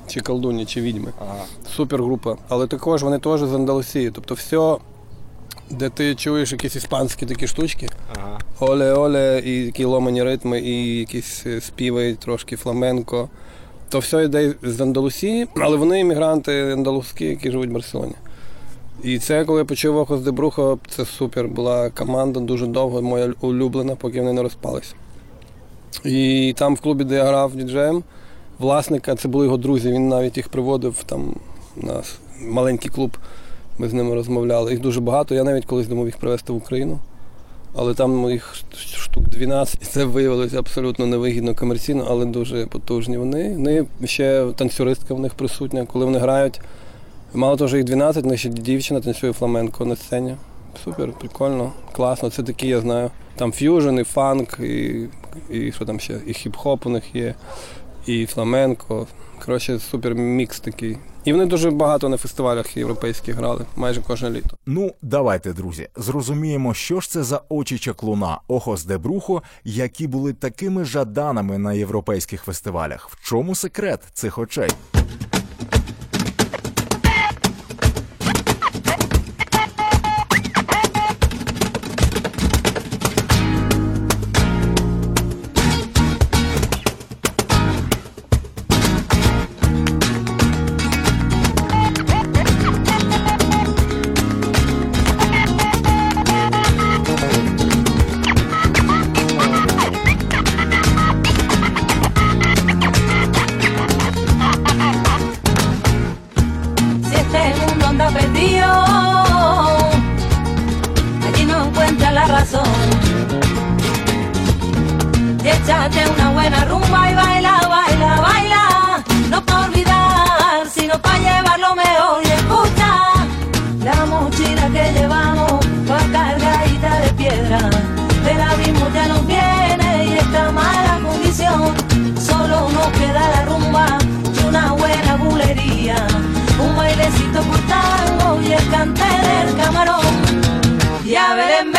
Чи 0.08 0.20
колдуні, 0.20 0.66
чи 0.66 0.82
відьми. 0.82 1.14
Супергрупа. 1.76 2.36
Але 2.50 2.68
також 2.68 3.04
вони 3.04 3.20
теж 3.20 3.42
з 3.42 3.54
Андалусії. 3.54 4.12
Тобто 4.12 4.34
все, 4.34 4.78
де 5.70 5.90
ти 5.90 6.16
чуєш 6.16 6.52
якісь 6.52 6.76
іспанські 6.76 7.26
такі 7.26 7.48
штучки. 7.48 7.90
Оле-оле, 8.60 9.40
і 9.46 9.66
такі 9.66 9.86
ломані 9.86 10.24
ритми, 10.24 10.60
і 10.60 10.98
якісь 11.00 11.44
е, 11.46 11.62
співи, 11.62 12.14
трошки 12.14 12.56
фламенко. 12.56 13.30
То 13.90 14.00
все 14.00 14.24
йде 14.24 14.54
з 14.64 14.82
Андалусії, 14.82 15.48
але 15.56 15.78
вони 15.78 16.00
іммігранти 16.00 16.74
андалузькі, 16.74 17.26
які 17.26 17.52
живуть 17.52 17.70
в 17.70 17.74
Барселоні. 17.74 18.14
І 19.04 19.20
це, 19.20 19.46
коли 19.46 19.60
я 19.60 19.66
почув 19.66 19.98
Охос 19.98 20.22
де 20.22 20.32
Брухо, 20.32 20.80
це 20.90 21.06
супер. 21.06 21.48
Була 21.48 21.90
команда 21.90 22.40
дуже 22.40 22.68
довго, 22.68 23.02
моя 23.02 23.34
улюблена, 23.42 23.96
поки 23.96 24.20
вони 24.20 24.34
не 24.34 24.42
розпалися. 24.44 24.94
І 26.06 26.54
там 26.58 26.76
в 26.76 26.80
клубі, 26.82 27.04
де 27.04 27.16
я 27.16 27.24
грав 27.26 27.56
діджеєм, 27.56 28.04
власника, 28.60 29.16
це 29.16 29.28
були 29.28 29.46
його 29.46 29.58
друзі, 29.58 29.92
він 29.92 30.08
навіть 30.08 30.38
їх 30.38 30.50
приводив 30.50 31.04
там 31.06 31.36
на 31.76 32.00
с- 32.00 32.18
маленький 32.42 32.92
клуб. 32.92 33.18
Ми 33.78 33.90
з 33.90 33.94
ними 33.94 34.16
розмовляли. 34.16 34.72
Їх 34.72 34.82
дуже 34.82 35.02
багато. 35.02 35.36
Я 35.36 35.44
навіть 35.44 35.66
колись 35.66 35.88
думав 35.88 36.06
їх 36.06 36.18
привезти 36.18 36.54
в 36.54 36.56
Україну. 36.56 37.00
Але 37.76 37.94
там 37.94 38.30
їх 38.30 38.56
штук 38.76 39.30
12. 39.30 39.84
Це 39.84 40.06
виявилося 40.06 40.60
абсолютно 40.60 41.06
невигідно 41.06 41.56
комерційно, 41.56 42.08
але 42.10 42.26
дуже 42.26 42.66
потужні 42.66 43.18
вони. 43.18 43.54
Вони 43.54 43.86
ще 44.06 44.48
танцюристка 44.56 45.14
в 45.14 45.20
них 45.20 45.34
присутня, 45.34 45.86
коли 45.86 46.06
вони 46.06 46.20
грають. 46.20 46.62
Мало 47.34 47.58
того, 47.58 47.68
що 47.68 47.78
їх 47.78 47.86
12, 47.86 48.24
в 48.24 48.28
них 48.28 48.40
ще 48.40 48.50
дівчина 48.50 49.02
танцює 49.02 49.34
фламенко 49.34 49.86
на 49.86 49.96
сцені. 49.96 50.36
Супер, 50.84 51.12
прикольно, 51.20 51.72
класно. 51.92 52.30
Це 52.30 52.44
такі, 52.44 52.68
я 52.68 52.80
знаю. 52.80 53.12
Там 53.36 53.52
ф'южн, 53.52 54.00
і 54.00 54.04
фанк, 54.04 54.60
і, 54.60 55.06
і 55.50 55.72
що 55.72 55.86
там 55.86 56.00
ще, 56.00 56.14
і 56.28 56.32
хіп-хоп 56.32 56.80
у 56.86 56.90
них 56.90 57.16
є, 57.16 57.36
і 58.08 58.26
фламенко. 58.26 59.08
Коротше, 59.46 59.80
супер 59.80 60.16
мікс 60.16 60.60
такий. 60.60 60.98
І 61.26 61.32
вони 61.32 61.46
дуже 61.46 61.72
багато 61.72 62.10
на 62.10 62.18
фестивалях 62.18 62.78
європейських 62.78 63.36
грали, 63.36 63.66
майже 63.76 64.02
кожне 64.02 64.30
літо. 64.30 64.58
Ну, 64.66 64.92
давайте, 65.02 65.54
друзі, 65.54 65.90
зрозуміємо, 65.96 66.74
що 66.74 67.00
ж 67.00 67.10
це 67.10 67.24
за 67.24 67.42
очі 67.50 67.78
чаклуна 67.78 68.40
Охос 68.48 68.86
де 68.86 68.98
Брухо, 68.98 69.44
які 69.64 70.08
були 70.08 70.34
такими 70.34 70.86
жаданими 70.86 71.58
на 71.58 71.74
європейських 71.74 72.44
фестивалях. 72.44 73.10
В 73.12 73.28
чому 73.28 73.56
секрет 73.56 74.02
цих 74.14 74.38
очей? 74.38 74.70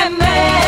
remember. 0.04 0.67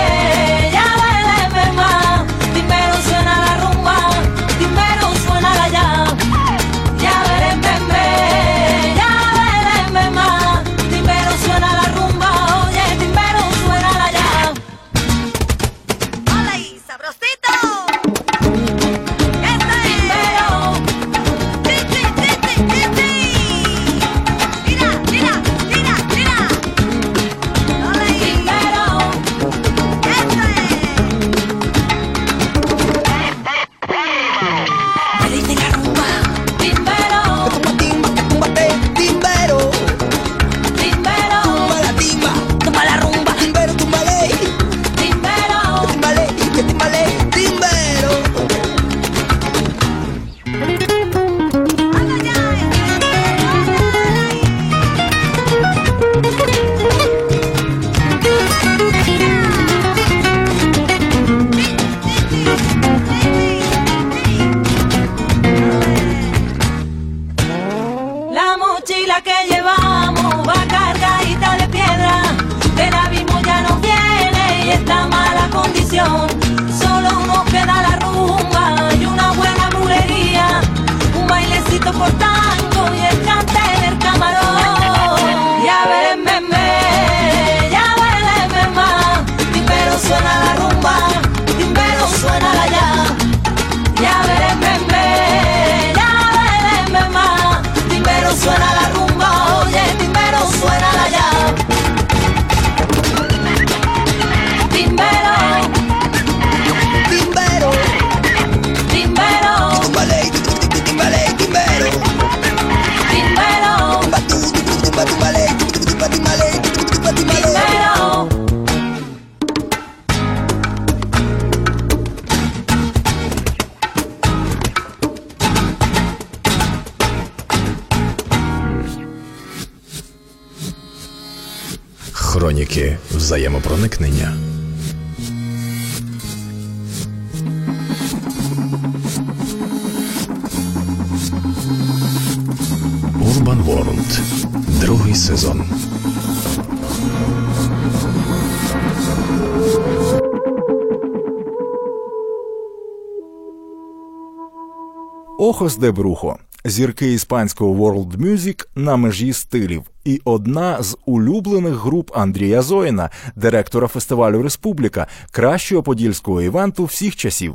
Охос 155.61 155.76
де 155.76 155.93
Брухо. 155.93 156.37
Зірки 156.64 157.12
іспанського 157.12 157.75
World 157.75 158.17
Music 158.17 158.67
на 158.76 158.97
межі 158.97 159.33
стилів, 159.33 159.83
і 160.05 160.21
одна 160.25 160.83
з 160.83 160.97
улюблених 161.07 161.75
груп 161.75 162.11
Андрія 162.14 162.62
Зоїна, 162.62 163.11
директора 163.37 163.87
фестивалю 163.88 164.43
Республіка, 164.43 165.07
кращого 165.31 165.83
подільського 165.83 166.43
івенту 166.43 166.85
всіх 166.85 167.17
часів. 167.17 167.55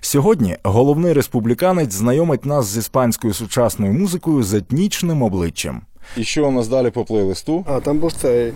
Сьогодні 0.00 0.56
головний 0.62 1.12
республіканець 1.12 1.92
знайомить 1.92 2.44
нас 2.46 2.66
з 2.66 2.76
іспанською 2.76 3.34
сучасною 3.34 3.92
музикою 3.92 4.42
з 4.42 4.54
етнічним 4.54 5.22
обличчям. 5.22 5.82
І 6.16 6.24
що 6.24 6.48
у 6.48 6.50
нас 6.50 6.68
далі 6.68 6.90
по 6.90 7.04
плейлисту? 7.04 7.64
А 7.68 7.80
там 7.80 7.98
був 7.98 8.12
цей 8.12 8.52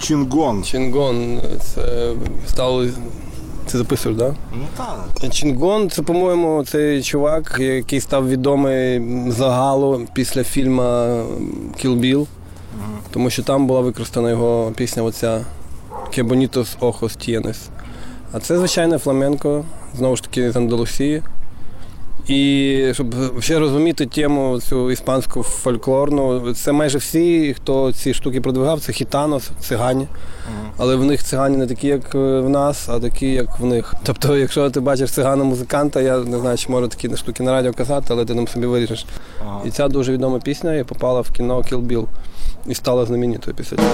Чінгон. 0.00 0.64
Чингон. 0.64 1.40
Це 1.60 2.12
стало. 2.46 2.86
Це 3.66 3.78
записуєш, 3.78 4.18
так? 4.18 4.32
Да? 4.32 4.36
Ну 4.58 4.66
так. 5.20 5.32
Чінгон, 5.32 5.90
це, 5.90 6.02
по-моєму, 6.02 6.64
цей 6.64 7.02
чувак, 7.02 7.56
який 7.60 8.00
став 8.00 8.28
відомий 8.28 9.02
загалу 9.30 10.06
після 10.14 10.44
фільму 10.44 10.82
Kill 11.84 12.00
Bill, 12.00 12.26
тому 13.10 13.30
що 13.30 13.42
там 13.42 13.66
була 13.66 13.80
використана 13.80 14.30
його 14.30 14.72
пісня 14.76 15.02
оця 15.02 15.40
«Que 16.16 16.22
bonitos 16.28 16.78
ojos 16.80 17.02
tienes». 17.02 17.56
А 18.32 18.40
це 18.40 18.58
звичайне 18.58 18.98
фламенко, 18.98 19.64
знову 19.96 20.16
ж 20.16 20.22
таки 20.22 20.52
з 20.52 20.56
Андалусії. 20.56 21.22
І 22.28 22.90
щоб 22.92 23.14
ще 23.40 23.58
розуміти 23.58 24.06
тему 24.06 24.60
цю 24.60 24.90
іспанську 24.90 25.42
фольклорну, 25.42 26.54
це 26.54 26.72
майже 26.72 26.98
всі, 26.98 27.54
хто 27.54 27.92
ці 27.92 28.14
штуки 28.14 28.40
продвигав, 28.40 28.80
це 28.80 28.92
хітанос, 28.92 29.50
цигані. 29.60 30.06
Але 30.76 30.96
в 30.96 31.04
них 31.04 31.24
цигані 31.24 31.56
не 31.56 31.66
такі, 31.66 31.86
як 31.86 32.14
е, 32.14 32.40
в 32.40 32.48
нас, 32.48 32.88
а 32.88 33.00
такі, 33.00 33.26
як 33.26 33.60
в 33.60 33.64
них. 33.64 33.94
Тобто, 34.02 34.36
якщо 34.36 34.70
ти 34.70 34.80
бачиш 34.80 35.10
цигана-музиканта, 35.10 36.00
я 36.00 36.18
не 36.18 36.38
знаю, 36.38 36.58
чи 36.58 36.68
можу 36.68 36.88
такі 36.88 37.16
штуки 37.16 37.42
на 37.42 37.52
радіо 37.52 37.72
казати, 37.72 38.06
але 38.10 38.24
ти 38.24 38.34
нам 38.34 38.48
собі 38.48 38.66
вирішиш. 38.66 39.06
І 39.64 39.70
ця 39.70 39.88
дуже 39.88 40.12
відома 40.12 40.38
пісня 40.38 40.74
і 40.74 40.84
попала 40.84 41.20
в 41.20 41.30
кіно 41.30 41.58
Kill 41.58 41.86
Bill 41.86 42.06
і 42.66 42.74
стала 42.74 43.06
знаменитою 43.06 43.56
після 43.56 43.76
цього. 43.76 43.90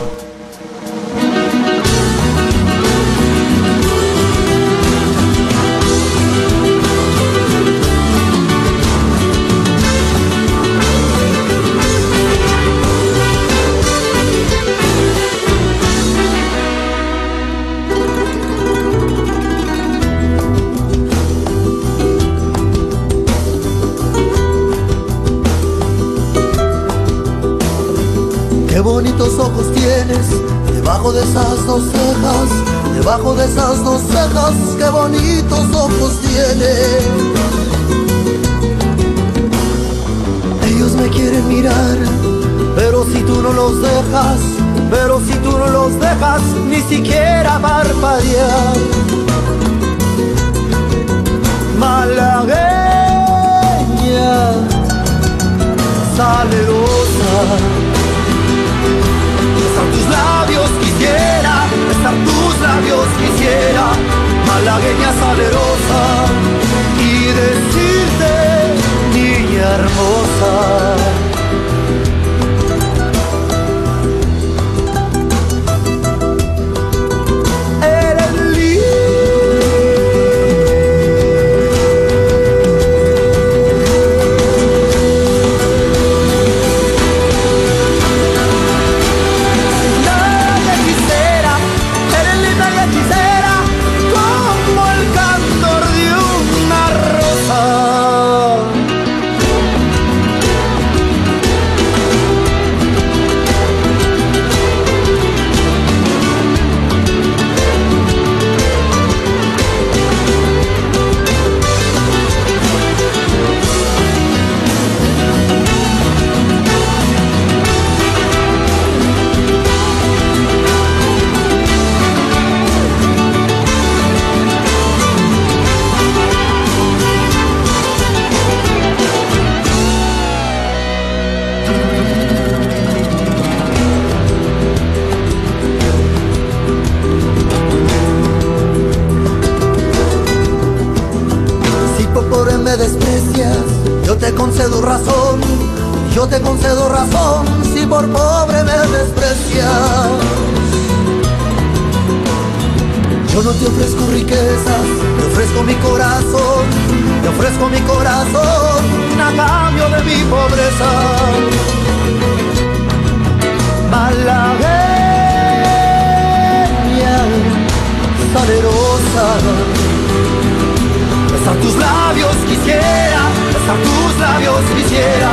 Quisiera, 172.50 173.22
besar 173.52 173.78
tus 173.86 174.20
labios 174.20 174.62
quisiera, 174.76 175.32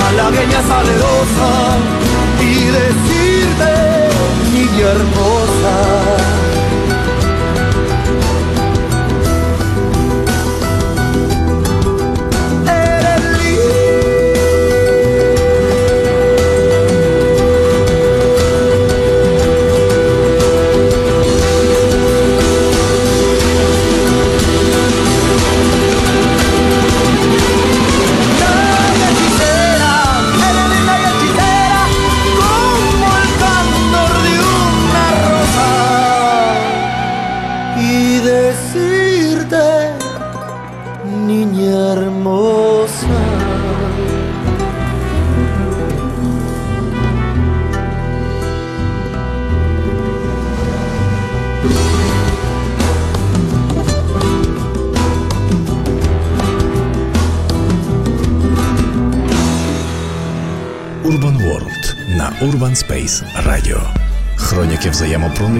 malagueña 0.00 0.60
salerosa, 0.62 1.50
y 2.40 2.54
decirte, 2.78 3.72
niña 4.52 4.86
hermosa. 4.92 6.17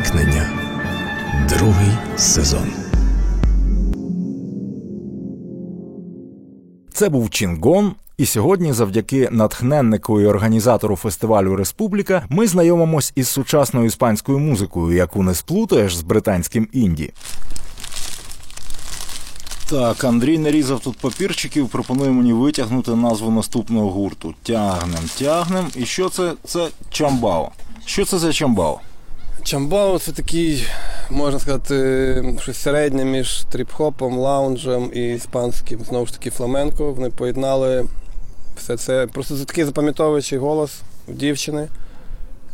Взаємопроникнення. 0.09 0.51
Другий 1.49 1.92
сезон. 2.16 2.73
Це 6.92 7.09
був 7.09 7.31
Чінгон. 7.31 7.92
І 8.16 8.27
сьогодні, 8.27 8.73
завдяки 8.73 9.29
натхненнику 9.33 10.21
і 10.21 10.27
організатору 10.27 10.97
фестивалю 10.97 11.57
Республіка, 11.57 12.27
ми 12.29 12.47
знайомимось 12.47 13.12
із 13.14 13.29
сучасною 13.29 13.87
іспанською 13.87 14.38
музикою, 14.38 14.97
яку 14.97 15.23
не 15.23 15.35
сплутаєш 15.35 15.97
з 15.97 16.03
британським 16.03 16.68
інді. 16.73 17.12
Так, 19.71 20.05
Андрій 20.05 20.38
нарізав 20.38 20.81
тут 20.81 20.99
папірчиків, 20.99 21.68
пропонує 21.68 22.11
мені 22.11 22.33
витягнути 22.33 22.94
назву 22.94 23.31
наступного 23.31 23.90
гурту. 23.90 24.35
Тягнем, 24.42 25.03
тягнем. 25.18 25.66
І 25.77 25.87
що 25.87 26.09
це? 26.09 26.33
Це 26.44 26.68
Чамбао. 26.90 27.51
Що 27.85 28.05
це 28.05 28.18
за 28.18 28.33
Чамбао? 28.33 28.81
Чамбао 29.49 29.99
це 29.99 30.13
такий, 30.13 30.67
можна 31.11 31.41
сказати, 31.41 32.35
щось 32.41 32.57
середнє 32.57 33.05
між 33.05 33.45
тріп-хопом, 33.53 34.19
лаунжем 34.19 34.91
і 34.95 35.15
іспанським, 35.15 35.81
знову 35.89 36.07
ж 36.07 36.13
таки, 36.13 36.31
фламенко. 36.31 36.93
Вони 36.93 37.11
поєднали 37.11 37.87
все 38.57 38.77
це. 38.77 39.07
Просто 39.07 39.37
це 39.37 39.45
такий 39.45 39.65
запам'ятовуючий 39.65 40.39
голос 40.39 40.81
у 41.07 41.13
дівчини. 41.13 41.69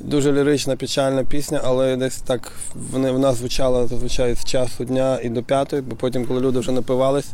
Дуже 0.01 0.33
лірична, 0.33 0.77
печальна 0.77 1.25
пісня, 1.25 1.61
але 1.65 1.97
десь 1.97 2.17
так 2.17 2.53
вона 2.91 3.33
звучала 3.33 3.87
зазвичай 3.87 4.35
з 4.35 4.45
часу 4.45 4.85
дня 4.85 5.19
і 5.23 5.29
до 5.29 5.43
п'ятої, 5.43 5.83
бо 5.83 5.97
потім, 5.97 6.27
коли 6.27 6.41
люди 6.41 6.59
вже 6.59 6.73
напивались, 6.73 7.29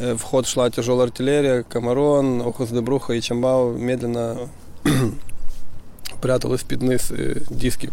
е, 0.00 0.12
в 0.12 0.22
ход 0.22 0.44
йшла 0.44 0.70
тяжола 0.70 1.04
артилерія, 1.04 1.62
Камарон, 1.62 2.40
Ojos 2.40 2.70
de 2.70 2.82
і 3.16 3.20
Чамбао 3.20 3.72
медленно 3.78 4.48
прятались 6.20 6.62
під 6.62 6.82
низ 6.82 7.12
е, 7.18 7.36
дисків. 7.50 7.92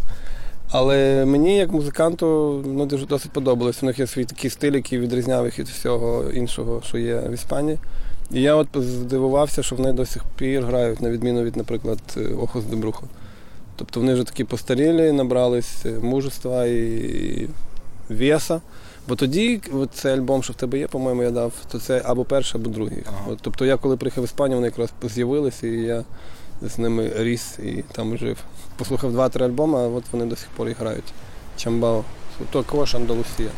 Але 0.70 1.24
мені, 1.24 1.56
як 1.56 1.72
музиканту, 1.72 2.62
ну, 2.66 2.86
дуже 2.86 3.06
досить 3.06 3.32
подобалось. 3.32 3.82
У 3.82 3.86
них 3.86 3.98
є 3.98 4.06
свій 4.06 4.24
такий 4.24 4.50
стиль, 4.50 4.72
який 4.72 4.98
відрізняв 4.98 5.44
їх 5.44 5.58
від 5.58 5.68
всього 5.68 6.30
іншого, 6.30 6.82
що 6.86 6.98
є 6.98 7.20
в 7.28 7.32
Іспанії. 7.32 7.78
І 8.30 8.42
я 8.42 8.54
от 8.54 8.68
здивувався, 8.74 9.62
що 9.62 9.76
вони 9.76 9.92
до 9.92 10.06
сих 10.06 10.24
пір 10.36 10.64
грають, 10.64 11.00
на 11.00 11.10
відміну 11.10 11.42
від, 11.42 11.56
наприклад, 11.56 11.98
Охос 12.40 12.64
де 12.64 12.76
Бруха. 12.76 13.06
Тобто 13.76 14.00
вони 14.00 14.14
вже 14.14 14.24
такі 14.24 14.44
постарілі, 14.44 15.12
набрались 15.12 15.86
мужества 16.02 16.66
і 16.66 17.48
веса. 18.08 18.60
Бо 19.08 19.16
тоді, 19.16 19.60
от 19.72 19.90
цей 19.94 20.12
альбом, 20.12 20.42
що 20.42 20.52
в 20.52 20.56
тебе 20.56 20.78
є, 20.78 20.86
по-моєму, 20.86 21.22
я 21.22 21.30
дав, 21.30 21.52
то 21.72 21.78
це 21.78 22.02
або 22.04 22.24
перший, 22.24 22.60
або 22.60 22.70
другий. 22.70 22.98
От, 23.28 23.38
тобто 23.42 23.64
я 23.64 23.76
коли 23.76 23.96
приїхав 23.96 24.24
в 24.24 24.26
Іспанію, 24.26 24.56
вони 24.56 24.66
якраз 24.66 24.90
з'явилися, 25.02 25.66
і 25.66 25.70
я 25.70 26.04
з 26.62 26.78
ними 26.78 27.12
ріс 27.16 27.58
і 27.58 27.84
там 27.92 28.16
жив. 28.16 28.38
Послухав 28.76 29.12
два-три 29.12 29.44
альбоми, 29.46 29.78
а 29.78 29.82
от 29.82 30.04
вони 30.12 30.24
до 30.24 30.36
сих 30.36 30.48
пор 30.56 30.68
і 30.68 30.72
грають. 30.72 31.12
Чамбао. 31.56 32.04
Також 32.50 32.94
Андалусія. 32.94 33.50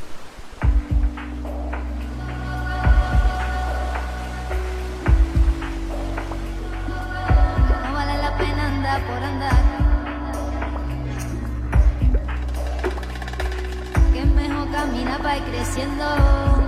No 15.99 16.66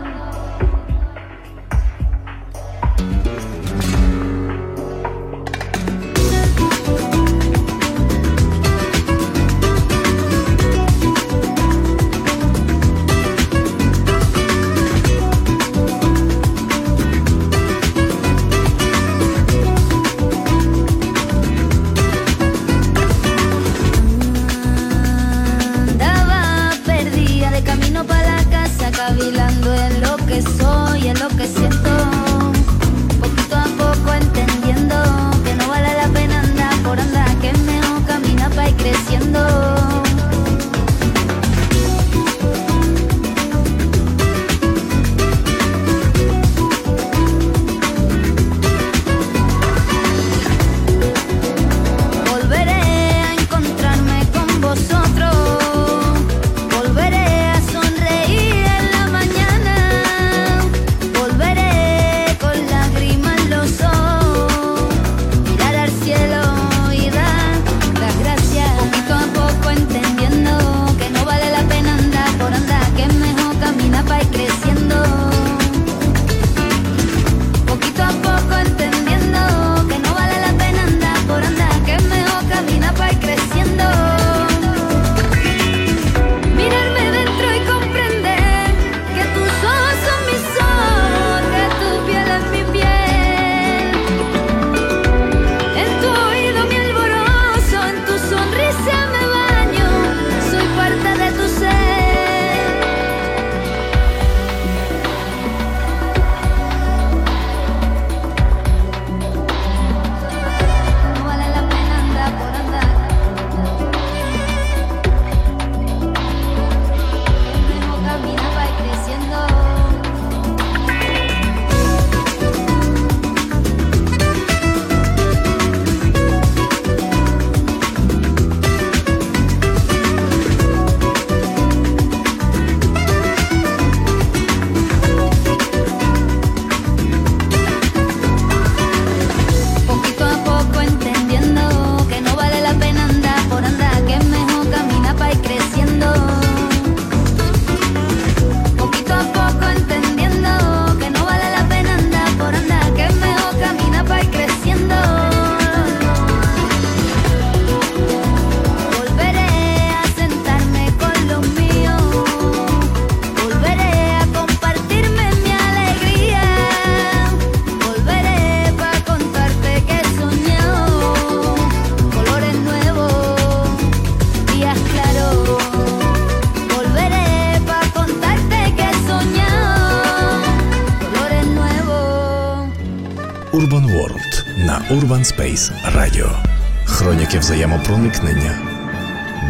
взаємопроникнення. 188.09 188.59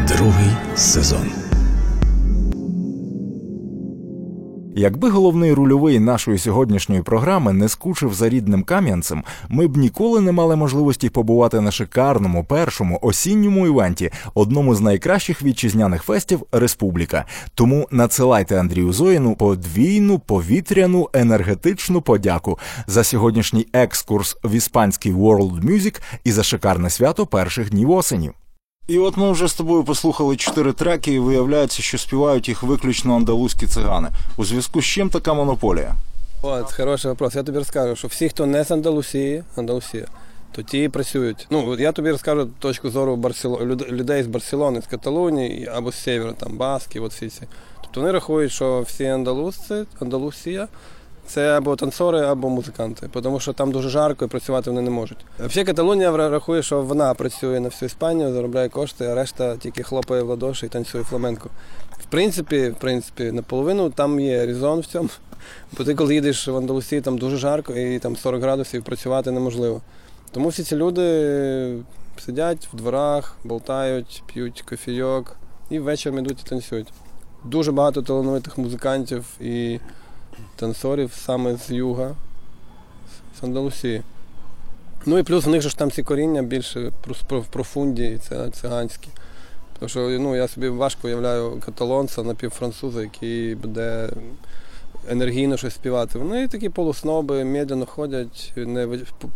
Другий 0.08 0.50
сезон. 0.76 1.30
Якби 4.76 5.10
головний 5.10 5.52
рульовий 5.52 6.00
нашої 6.00 6.38
сьогоднішньої 6.38 7.02
програми 7.02 7.52
не 7.52 7.68
скучив 7.68 8.14
за 8.14 8.28
рідним 8.28 8.62
кам'янцем, 8.62 9.24
ми 9.48 9.66
б 9.66 9.76
ніколи 9.76 10.20
не 10.20 10.32
мали 10.32 10.56
можливості 10.56 11.08
побувати 11.08 11.60
на 11.60 11.70
шикарному 11.70 12.44
першому 12.44 12.98
осінньому 13.02 13.66
івенті, 13.66 14.10
одному 14.34 14.74
з 14.74 14.80
найкращих 14.80 15.42
вітчизняних 15.42 16.02
фестів 16.02 16.42
Республіка. 16.52 17.24
Тому 17.54 17.88
надсилайте 17.90 18.60
Андрію 18.60 18.92
Зоїну 18.92 19.36
подвійну 19.36 20.18
повітряну 20.18 21.08
енергетичну 21.12 22.02
подяку 22.02 22.58
за 22.86 23.04
сьогоднішній 23.04 23.66
екскурс 23.72 24.36
в 24.44 24.54
іспанський 24.54 25.12
World 25.14 25.64
Music 25.64 26.00
і 26.24 26.32
за 26.32 26.42
шикарне 26.42 26.90
свято 26.90 27.26
перших 27.26 27.70
днів 27.70 27.90
осені. 27.90 28.30
І 28.88 28.98
от 28.98 29.16
ми 29.16 29.32
вже 29.32 29.48
з 29.48 29.54
тобою 29.54 29.84
послухали 29.84 30.36
чотири 30.36 30.72
треки, 30.72 31.12
і 31.12 31.18
виявляється, 31.18 31.82
що 31.82 31.98
співають 31.98 32.48
їх 32.48 32.62
виключно 32.62 33.16
андалузькі 33.16 33.66
цигани. 33.66 34.08
У 34.36 34.44
зв'язку 34.44 34.82
з 34.82 34.84
чим 34.84 35.10
така 35.10 35.34
монополія? 35.34 35.94
От, 36.42 36.72
хороший 36.72 37.10
вопрос. 37.10 37.34
Я 37.34 37.42
тобі 37.42 37.58
розкажу, 37.58 37.96
що 37.96 38.08
всі, 38.08 38.28
хто 38.28 38.46
не 38.46 38.64
з 38.64 38.70
Андалусії, 38.70 39.44
Андалусія, 39.56 40.06
то 40.52 40.62
ті 40.62 40.88
працюють. 40.88 41.46
Ну, 41.50 41.78
я 41.78 41.92
тобі 41.92 42.10
розкажу 42.10 42.48
точку 42.58 42.90
зору 42.90 43.16
Барсело... 43.16 43.64
людей 43.66 44.22
з 44.22 44.26
Барселони, 44.26 44.82
з 44.82 44.86
Каталонії 44.86 45.68
або 45.74 45.92
з 45.92 46.02
Сєвєру, 46.02 46.32
там 46.32 46.56
Баски, 46.56 47.00
от 47.00 47.12
всі 47.12 47.28
ці. 47.28 47.42
Тобто 47.82 48.00
вони 48.00 48.12
рахують, 48.12 48.52
що 48.52 48.80
всі 48.80 49.04
андалузці, 49.04 49.74
Андалусія 50.00 50.68
це 51.28 51.56
або 51.56 51.76
танцори, 51.76 52.20
або 52.20 52.48
музиканти, 52.48 53.08
тому 53.22 53.40
що 53.40 53.52
там 53.52 53.72
дуже 53.72 53.88
жарко 53.88 54.24
і 54.24 54.28
працювати 54.28 54.70
вони 54.70 54.82
не 54.82 54.90
можуть. 54.90 55.18
Взагалі 55.38 55.66
Каталонія 55.66 56.16
рахує, 56.16 56.62
що 56.62 56.82
вона 56.82 57.14
працює 57.14 57.60
на 57.60 57.68
всю 57.68 57.86
Іспанію, 57.86 58.32
заробляє 58.32 58.68
кошти, 58.68 59.06
а 59.06 59.14
решта 59.14 59.56
тільки 59.56 59.82
хлопає 59.82 60.22
в 60.22 60.28
ладоші 60.28 60.66
і 60.66 60.68
танцює 60.68 61.02
фламенко. 61.02 61.50
В 61.98 62.04
принципі, 62.04 62.68
в 62.68 62.74
принципі, 62.74 63.32
наполовину 63.32 63.90
там 63.90 64.20
є 64.20 64.46
резон 64.46 64.80
в 64.80 64.86
цьому. 64.86 65.08
Бо 65.78 65.84
ти 65.84 65.94
коли 65.94 66.14
їдеш 66.14 66.48
в 66.48 66.56
Андалусії, 66.56 67.00
там 67.00 67.18
дуже 67.18 67.36
жарко 67.36 67.72
і 67.72 67.98
там 67.98 68.16
40 68.16 68.42
градусів 68.42 68.84
працювати 68.84 69.30
неможливо. 69.30 69.80
Тому 70.30 70.48
всі 70.48 70.62
ці 70.62 70.76
люди 70.76 71.74
сидять 72.18 72.68
в 72.72 72.76
дворах, 72.76 73.36
болтають, 73.44 74.22
п'ють 74.26 74.62
кофійок 74.62 75.36
і 75.70 75.78
ввечері 75.78 76.18
йдуть 76.18 76.42
і 76.46 76.48
танцюють. 76.48 76.92
Дуже 77.44 77.72
багато 77.72 78.02
талановитих 78.02 78.58
музикантів 78.58 79.24
і 79.40 79.80
танцорів 80.56 81.12
саме 81.12 81.56
з 81.56 81.70
юга, 81.70 82.14
з 83.40 83.44
Андалусії. 83.44 84.02
Ну 85.06 85.18
і 85.18 85.22
плюс 85.22 85.44
в 85.44 85.48
них 85.48 85.62
ж 85.62 85.78
там 85.78 85.90
ці 85.90 86.02
коріння 86.02 86.42
більше 86.42 86.92
в 87.30 87.46
профунді, 87.46 88.18
це 88.28 88.50
циганські. 88.50 89.08
Тому 89.78 89.88
що 89.88 90.00
ну, 90.00 90.36
я 90.36 90.48
собі 90.48 90.68
важко 90.68 91.06
уявляю 91.06 91.60
каталонця 91.66 92.22
напівфранцуза, 92.22 93.02
який 93.02 93.54
буде 93.54 94.08
енергійно 95.10 95.56
щось 95.56 95.74
співати. 95.74 96.18
Вони 96.18 96.48
такі 96.48 96.68
полусноби, 96.68 97.44
медляно 97.44 97.86
ходять, 97.86 98.52
не 98.56 98.88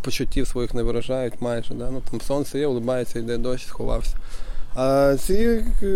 почуттів 0.02 0.48
своїх 0.48 0.74
не 0.74 0.82
виражають 0.82 1.40
майже. 1.40 1.74
Да? 1.74 1.90
Ну, 1.90 2.02
там 2.10 2.20
сонце 2.20 2.58
є, 2.58 2.66
улибається, 2.66 3.18
йде 3.18 3.38
дощ, 3.38 3.66
сховався. 3.66 4.16
А 4.74 5.16
ці 5.18 5.64
е, 5.82 5.86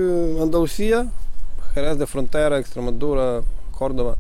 Андалусія, 0.43 1.07
Херес 1.75 1.97
де 1.97 2.07
Фронтера, 2.07 2.59
Екстремадура, 2.59 3.43
Кордова, 3.79 4.17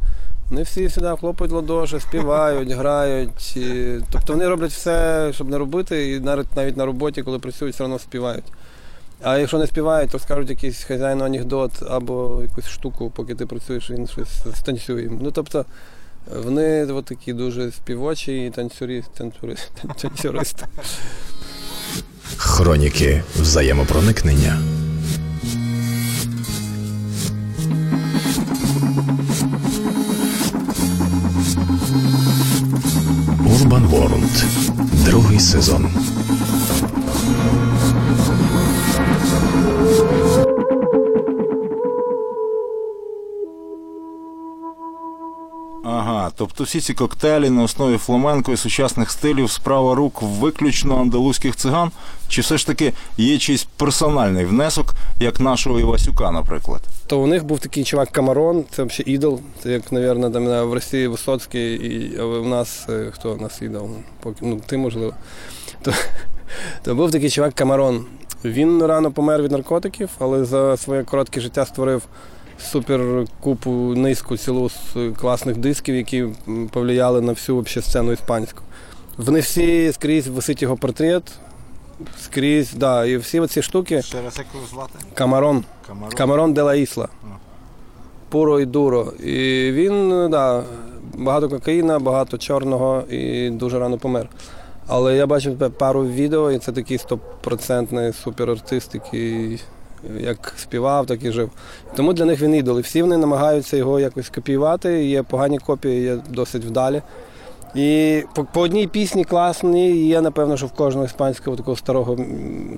вони 0.51 0.63
всі 0.63 0.89
сюди 0.89 1.15
хлопають 1.21 1.53
ладоші, 1.53 2.01
співають, 2.01 2.71
грають. 2.71 3.57
І, 3.57 3.95
тобто 4.11 4.33
вони 4.33 4.49
роблять 4.49 4.71
все, 4.71 5.31
щоб 5.33 5.49
не 5.49 5.59
робити, 5.59 6.11
і 6.13 6.21
навіть 6.21 6.57
навіть 6.57 6.77
на 6.77 6.87
роботі, 6.87 7.23
коли 7.23 7.39
працюють, 7.39 7.75
все 7.75 7.85
одно 7.85 7.99
співають. 7.99 8.45
А 9.23 9.39
якщо 9.39 9.59
не 9.59 9.67
співають, 9.67 10.11
то 10.11 10.19
скажуть 10.19 10.51
якийсь 10.51 10.85
хазяїну 10.85 11.25
анекдот 11.25 11.83
або 11.91 12.43
якусь 12.43 12.69
штуку, 12.69 13.13
поки 13.17 13.35
ти 13.35 13.47
працюєш, 13.47 13.91
він 13.91 14.07
щось 14.07 14.43
станцює. 14.55 15.09
Ну 15.21 15.31
тобто 15.31 15.65
вони 16.45 16.85
от 16.85 17.05
такі 17.05 17.33
дуже 17.33 17.73
співочі 17.73 18.47
і 18.47 18.51
танцюрі, 18.51 19.05
танцюри, 19.19 19.57
танцюристи. 20.03 20.67
Хроніки 22.37 23.23
взаємопроникнення. 23.37 24.59
Другий 35.05 35.41
сезон. 35.41 35.89
Тобто 46.37 46.65
всі 46.65 46.81
ці 46.81 46.95
коктейлі 46.95 47.51
на 47.51 47.63
основі 47.63 47.97
фламенко 47.99 48.53
і 48.53 48.57
сучасних 48.57 49.11
стилів 49.11 49.51
справа 49.51 49.95
рук 49.95 50.23
виключно 50.23 51.01
андалузьких 51.01 51.57
циган? 51.57 51.91
Чи 52.29 52.41
все 52.41 52.59
ж 52.59 52.67
таки 52.67 52.93
є 53.17 53.39
чийсь 53.39 53.65
персональний 53.77 54.45
внесок, 54.45 54.95
як 55.21 55.41
нашого 55.41 55.81
Івасюка, 55.81 56.31
наприклад? 56.31 56.83
То 57.07 57.21
у 57.21 57.27
них 57.27 57.45
був 57.45 57.59
такий 57.59 57.85
чувак 57.85 58.11
Камарон, 58.11 58.65
це 58.71 58.83
взагалі 58.83 59.15
ідол. 59.15 59.41
Це 59.63 59.71
як, 59.71 59.93
мабуть, 59.93 60.33
там 60.33 60.47
в 60.47 60.75
Росії 60.75 61.07
Висоцький, 61.07 61.75
і 61.75 62.21
в 62.21 62.47
нас 62.47 62.87
е, 62.89 63.11
хто 63.15 63.33
у 63.33 63.41
нас 63.41 63.63
ідол? 63.63 63.89
Ну, 64.41 64.61
ти 64.67 64.77
можливо. 64.77 65.15
То, 65.83 65.93
то 66.83 66.95
був 66.95 67.11
такий 67.11 67.31
чувак 67.31 67.55
Камарон. 67.55 68.05
Він 68.45 68.83
рано 68.83 69.13
помер 69.13 69.43
від 69.43 69.53
наркотиків, 69.53 70.09
але 70.19 70.45
за 70.45 70.77
своє 70.77 71.05
коротке 71.05 71.41
життя 71.41 71.67
створив 71.67 72.03
супер 72.59 73.25
купу 73.41 73.71
низку 73.71 74.37
цілу 74.37 74.69
з 74.69 74.97
класних 75.21 75.57
дисків, 75.57 75.95
які 75.95 76.27
повлияли 76.73 77.21
на 77.21 77.33
всю 77.33 77.57
вообще, 77.57 77.83
сцену 77.83 78.13
іспанську. 78.13 78.63
Вони 79.17 79.41
всі 79.41 79.93
скрізь 79.93 80.27
висить 80.27 80.63
його 80.63 80.77
портрет, 80.77 81.33
скрізь, 82.21 82.73
да, 82.73 83.05
і 83.05 83.17
всі 83.17 83.41
оці 83.41 83.63
штуки. 83.63 84.03
Ще 84.03 84.23
раз 84.23 84.39
як 84.39 84.47
звати? 84.71 84.93
Камарон. 85.15 85.65
Камарон. 86.15 86.53
Де 86.53 86.63
ла 86.63 86.75
Ісла. 86.75 87.09
Пуро 88.29 88.61
і 88.61 88.67
дуро. 88.67 89.13
І 89.25 89.71
він, 89.73 90.31
да, 90.31 90.65
багато 91.15 91.49
кокаїна, 91.49 91.99
багато 91.99 92.39
чорного 92.39 93.05
і 93.11 93.51
дуже 93.51 93.79
рано 93.79 93.99
помер. 93.99 94.29
Але 94.87 95.17
я 95.17 95.27
бачив 95.27 95.71
пару 95.79 96.07
відео, 96.07 96.53
і 96.53 96.59
це 96.59 96.73
такий 96.73 96.99
стопроцентний 96.99 98.13
суперартист, 98.13 98.95
який 98.95 99.61
як 100.21 100.55
співав, 100.57 101.07
так 101.07 101.25
і 101.25 101.31
жив. 101.31 101.51
Тому 101.97 102.13
для 102.13 102.25
них 102.25 102.41
він 102.41 102.55
ідол. 102.55 102.79
І 102.79 102.83
всі 102.83 103.03
вони 103.03 103.17
намагаються 103.17 103.77
його 103.77 104.01
якось 104.01 104.29
копіювати. 104.29 105.05
Є 105.05 105.23
погані 105.23 105.59
копії, 105.59 106.03
є 106.03 106.17
досить 106.31 106.65
вдалі. 106.65 107.03
І 107.75 108.23
по, 108.35 108.45
по 108.45 108.61
одній 108.61 108.87
пісні 108.87 109.25
класній 109.25 110.07
є, 110.07 110.21
напевно, 110.21 110.57
що 110.57 110.67
в 110.67 110.73
кожного 110.73 111.07
іспанського 111.07 111.57
такого 111.57 111.77
старого 111.77 112.17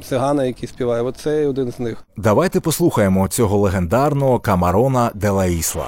цигана, 0.08 0.44
який 0.44 0.68
співає. 0.68 1.02
Оце 1.02 1.46
один 1.46 1.72
з 1.72 1.80
них. 1.80 2.04
Давайте 2.16 2.60
послухаємо 2.60 3.28
цього 3.28 3.58
легендарного 3.58 4.38
Камарона 4.38 5.10
де 5.14 5.30
ла 5.30 5.46
Ісла. 5.46 5.86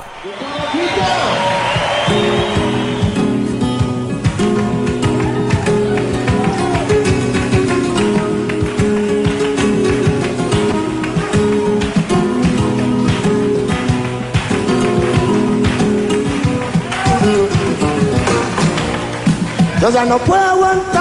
Cause 19.81 19.97
I 19.97 20.05
know 20.05 20.19
where 20.19 20.39
I 20.39 20.59
want 20.59 20.85
to 20.85 20.93
time. 20.93 21.00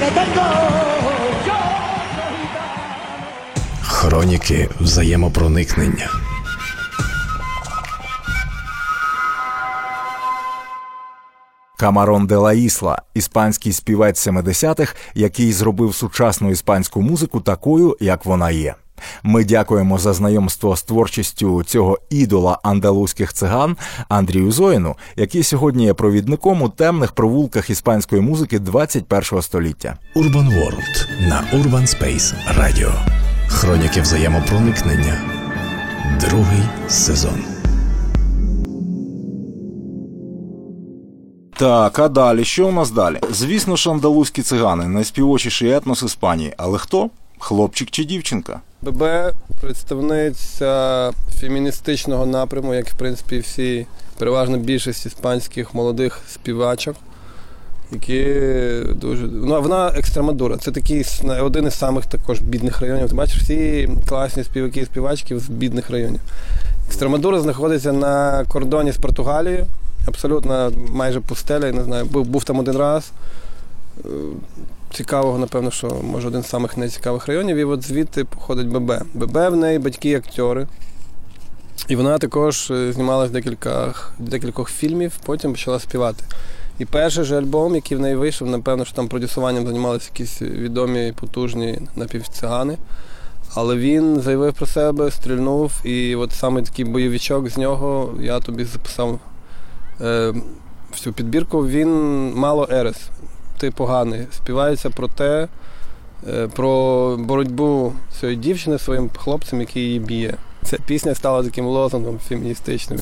que 0.00 0.10
tengo. 0.18 0.46
Хроніки 3.82 4.68
взаємопроникнення. 4.80 6.10
Камарон 11.78 12.26
де 12.26 12.36
Лаїсла 12.36 13.02
іспанський 13.14 13.72
співець 13.72 14.28
70-х, 14.28 14.94
який 15.14 15.52
зробив 15.52 15.94
сучасну 15.94 16.50
іспанську 16.50 17.02
музику 17.02 17.40
такою, 17.40 17.96
як 18.00 18.24
вона 18.24 18.50
є. 18.50 18.74
Ми 19.22 19.44
дякуємо 19.44 19.98
за 19.98 20.12
знайомство 20.12 20.76
з 20.76 20.82
творчістю 20.82 21.62
цього 21.62 21.98
ідола 22.10 22.58
андалузьких 22.62 23.32
циган 23.32 23.76
Андрію 24.08 24.52
Зоїну, 24.52 24.96
який 25.16 25.42
сьогодні 25.42 25.84
є 25.84 25.94
провідником 25.94 26.62
у 26.62 26.68
темних 26.68 27.12
провулках 27.12 27.70
іспанської 27.70 28.22
музики 28.22 28.58
21-го 28.58 29.42
століття. 29.42 29.96
Urban 30.16 30.48
World 30.48 31.28
на 31.28 31.44
Urban 31.54 31.82
Space 31.82 32.34
Radio. 32.58 32.92
Хроніки 33.48 34.00
взаємопроникнення. 34.00 35.20
Другий 36.20 36.62
сезон. 36.88 37.44
Так, 41.58 41.98
а 41.98 42.08
далі 42.08 42.44
що 42.44 42.68
у 42.68 42.72
нас 42.72 42.90
далі? 42.90 43.18
Звісно, 43.30 43.76
ж 43.76 43.90
андалузькі 43.90 44.42
цигани 44.42 44.88
найспівочіший 44.88 45.72
етнос 45.72 46.02
Іспанії. 46.02 46.54
Але 46.56 46.78
хто? 46.78 47.10
хлопчик 47.38 47.90
чи 47.90 48.04
дівчинка? 48.04 48.60
ББ 48.82 49.04
представниця 49.60 51.10
феміністичного 51.40 52.26
напряму, 52.26 52.74
як 52.74 52.88
в 52.88 52.96
принципі 52.96 53.38
всі, 53.38 53.86
переважно 54.18 54.58
більшість 54.58 55.06
іспанських 55.06 55.74
молодих 55.74 56.20
співачок, 56.32 56.96
які 57.92 58.24
дуже. 58.94 59.26
Ну, 59.26 59.62
вона 59.62 59.88
екстремадура. 59.88 60.56
Це 60.56 60.70
такий 60.72 61.04
один 61.42 61.66
із 61.66 61.74
самих 61.74 62.06
також 62.06 62.40
бідних 62.40 62.80
районів. 62.80 63.08
Ти 63.08 63.14
бачиш, 63.14 63.42
всі 63.42 63.88
класні 64.08 64.44
співаки 64.44 64.80
і 64.80 64.84
співачки 64.84 65.38
з 65.38 65.48
бідних 65.48 65.90
районів. 65.90 66.20
Екстремадура 66.88 67.40
знаходиться 67.40 67.92
на 67.92 68.44
кордоні 68.44 68.92
з 68.92 68.96
Португалією. 68.96 69.66
Абсолютно 70.08 70.72
майже 70.92 71.20
пустеля, 71.20 71.66
я 71.66 71.72
не 71.72 71.84
знаю, 71.84 72.04
був, 72.04 72.26
був 72.26 72.44
там 72.44 72.58
один 72.58 72.76
раз. 72.76 73.10
Е, 74.04 74.08
цікавого, 74.92 75.38
напевно, 75.38 75.70
що 75.70 75.88
може 76.02 76.28
один 76.28 76.42
з 76.42 76.48
самих 76.48 76.76
найцікавих 76.76 77.26
районів. 77.26 77.56
І 77.56 77.64
от 77.64 77.82
звідти 77.82 78.24
походить 78.24 78.68
ББ. 78.68 78.92
ББ 79.14 79.36
в 79.52 79.56
неї 79.56 79.78
батьки-актери. 79.78 80.66
І 81.88 81.96
вона 81.96 82.18
також 82.18 82.70
е, 82.70 82.92
знімалась 82.92 83.30
в 83.30 83.32
декілька, 83.32 83.94
декількох 84.18 84.70
фільмів, 84.70 85.12
потім 85.24 85.52
почала 85.52 85.80
співати. 85.80 86.24
І 86.78 86.84
перший 86.84 87.24
же 87.24 87.38
альбом, 87.38 87.74
який 87.74 87.96
в 87.96 88.00
неї 88.00 88.16
вийшов, 88.16 88.48
напевно, 88.48 88.84
що 88.84 88.94
там 88.94 89.08
продюсуванням 89.08 89.66
займалися 89.66 90.10
якісь 90.12 90.42
відомі, 90.42 91.12
потужні 91.20 91.78
напівцигани. 91.96 92.78
Але 93.54 93.76
він 93.76 94.20
заявив 94.20 94.54
про 94.54 94.66
себе, 94.66 95.10
стрільнув, 95.10 95.72
і 95.84 96.16
от 96.16 96.32
саме 96.32 96.62
такий 96.62 96.84
бойовичок 96.84 97.48
з 97.48 97.56
нього 97.56 98.14
я 98.20 98.40
тобі 98.40 98.64
записав 98.64 99.18
е, 100.00 100.34
всю 100.92 101.12
підбірку. 101.12 101.66
Він 101.66 101.90
мало 102.34 102.68
Ерес 102.70 102.96
ти 103.58 103.70
поганий. 103.70 104.26
Співається 104.32 104.90
про 104.90 105.08
те, 105.08 105.48
е, 106.28 106.48
про 106.48 107.16
боротьбу 107.16 107.92
цієї 108.20 108.38
дівчини 108.38 108.78
своїм 108.78 109.10
хлопцем, 109.16 109.60
який 109.60 109.82
її 109.82 109.98
б'є. 109.98 110.34
Ця 110.64 110.76
пісня 110.86 111.14
стала 111.14 111.42
таким 111.42 111.66
лозунгом 111.66 112.18
феміністичним, 112.28 113.00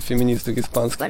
феміністок 0.00 0.58
іспанських. 0.58 1.08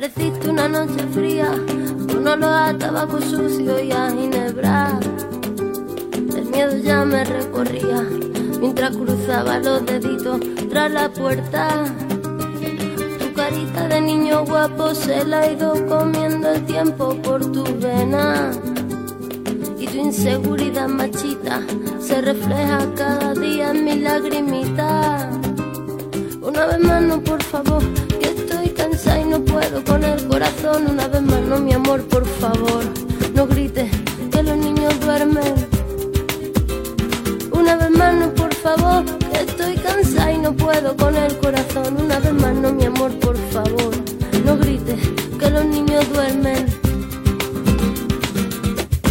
Mientras 8.61 8.97
cruzaba 8.97 9.59
los 9.59 9.85
deditos 9.85 10.41
tras 10.71 10.91
la 10.91 11.09
puerta. 11.11 12.16
Carita 13.37 13.87
de 13.87 14.01
niño 14.01 14.47
guapo 14.47 14.95
se 14.95 15.23
la 15.27 15.41
ha 15.41 15.53
ido 15.53 15.75
comiendo 15.87 16.53
el 16.53 16.65
tiempo 16.65 17.15
por 17.23 17.45
tu 17.53 17.65
vena. 17.79 18.51
Y 19.79 19.87
tu 19.87 19.99
inseguridad 19.99 20.89
machita 20.89 21.61
se 22.01 22.23
refleja 22.23 22.79
cada 22.97 23.35
día 23.35 23.73
en 23.73 23.85
mi 23.85 23.97
lagrimita. 23.97 25.29
Una 26.41 26.65
vez 26.65 26.79
más, 26.81 27.03
no, 27.03 27.21
por 27.21 27.43
favor, 27.43 27.83
que 28.19 28.27
estoy 28.27 28.71
cansada 28.71 29.21
y 29.21 29.25
no 29.27 29.39
puedo 29.45 29.85
con 29.85 30.03
el 30.03 30.27
corazón. 30.27 30.87
Una 30.91 31.07
vez 31.07 31.23
más, 31.23 31.43
no, 31.43 31.59
mi 31.59 31.75
amor, 31.75 32.03
por 32.09 32.25
favor, 32.25 32.85
no 33.35 33.47
grites 33.47 33.91
que 34.33 34.43
los 34.43 34.57
niños 34.57 34.99
duermen. 35.01 35.55
Una 37.53 37.77
vez 37.77 37.91
más, 37.91 38.15
no, 38.15 38.31
por 38.35 38.55
favor, 38.55 39.05
estoy 39.47 39.77
cansada 39.77 40.33
y 40.33 40.39
no 40.39 40.53
puedo 40.53 40.97
con 40.97 41.17
el 41.17 41.37
corazón. 41.39 41.97
Una 42.05 42.19
vez 42.19 42.33
más, 42.35 42.55
no, 42.55 42.73
mi 42.73 42.85
amor, 42.85 43.13
por 43.19 43.37
favor, 43.51 43.93
no 44.45 44.57
grites 44.59 45.01
que 45.39 45.51
los 45.51 45.65
niños 45.65 46.05
duermen. 46.13 46.67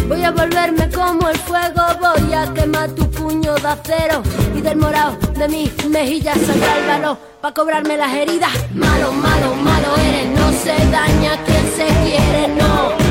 Voy 0.08 0.24
a 0.24 0.32
volverme 0.32 0.90
como 0.92 1.30
el 1.30 1.38
fuego, 1.40 1.82
voy 2.00 2.34
a 2.34 2.54
quemar 2.54 2.90
tu 2.92 3.10
puño 3.10 3.56
de 3.56 3.68
acero 3.68 4.22
y 4.56 4.62
del 4.62 4.78
morado 4.78 5.18
de 5.38 5.48
mis 5.48 5.86
mejillas 5.90 6.38
saldrá 6.46 6.78
el 6.78 6.88
valor 6.88 7.18
para 7.42 7.54
cobrarme 7.54 7.98
las 7.98 8.14
heridas. 8.14 8.52
Malo, 8.74 9.12
malo, 9.12 9.56
malo 9.56 9.96
eres, 9.98 10.28
no 10.40 10.52
se 10.52 10.76
daña 10.92 11.44
quien 11.44 11.66
se 11.76 11.88
quiere, 12.04 12.48
no. 12.56 13.05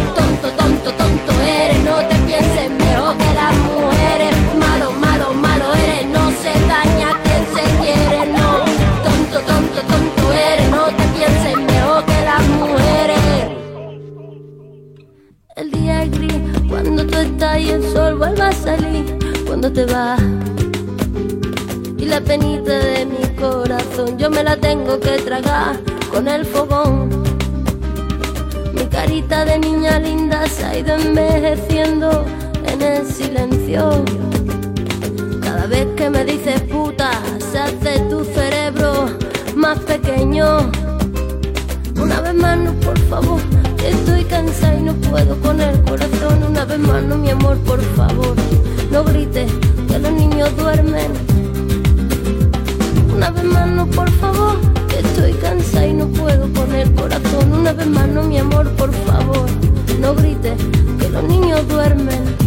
Cuando 16.74 17.06
tú 17.06 17.18
estás 17.18 17.60
y 17.60 17.70
el 17.70 17.84
sol 17.84 18.16
vuelve 18.16 18.42
a 18.42 18.50
salir 18.50 19.16
cuando 19.46 19.72
te 19.72 19.84
vas. 19.84 20.20
Y 21.96 22.04
la 22.06 22.20
penita 22.20 22.72
de 22.72 23.06
mi 23.06 23.24
corazón 23.36 24.18
yo 24.18 24.28
me 24.28 24.42
la 24.42 24.56
tengo 24.56 24.98
que 24.98 25.18
tragar 25.18 25.78
con 26.12 26.26
el 26.26 26.44
fogón. 26.44 27.10
Mi 28.74 28.86
carita 28.86 29.44
de 29.44 29.60
niña 29.60 30.00
linda 30.00 30.48
se 30.48 30.64
ha 30.64 30.76
ido 30.76 30.96
envejeciendo 30.96 32.24
en 32.66 32.82
el 32.82 33.06
silencio. 33.06 34.04
Cada 35.42 35.66
vez 35.66 35.86
que 35.96 36.10
me 36.10 36.24
dices 36.24 36.60
puta, 36.62 37.12
se 37.52 37.58
hace 37.60 38.00
tu 38.10 38.24
cerebro 38.24 39.10
más 39.54 39.78
pequeño. 39.78 40.72
Una 42.02 42.20
vez 42.20 42.34
más, 42.34 42.58
no, 42.58 42.72
por 42.80 42.98
favor, 43.10 43.40
estoy 43.88 44.24
cansada 44.24 44.74
y 44.76 44.82
no 44.82 44.94
puedo 44.94 45.36
con 45.40 45.60
el 45.60 45.80
corazón. 45.82 46.42
Una 46.48 46.64
vez 46.64 46.78
más, 46.78 47.02
no, 47.04 47.16
mi 47.16 47.30
amor, 47.30 47.56
por 47.58 47.80
favor, 47.96 48.34
no 48.90 49.04
grites 49.04 49.50
que 49.88 49.98
los 49.98 50.12
niños 50.12 50.56
duermen. 50.56 51.12
Una 53.14 53.30
vez 53.30 53.44
más, 53.44 53.68
no, 53.68 53.86
por 53.86 54.10
favor, 54.12 54.56
estoy 54.96 55.32
cansada 55.34 55.86
y 55.86 55.94
no 55.94 56.06
puedo 56.08 56.52
con 56.52 56.74
el 56.74 56.92
corazón. 56.94 57.52
Una 57.52 57.72
vez 57.72 57.86
más, 57.86 58.08
no, 58.08 58.22
mi 58.22 58.38
amor, 58.38 58.68
por 58.72 58.92
favor, 58.92 59.46
no 60.00 60.14
grites 60.14 60.58
que 60.98 61.08
los 61.08 61.24
niños 61.24 61.66
duermen. 61.68 62.43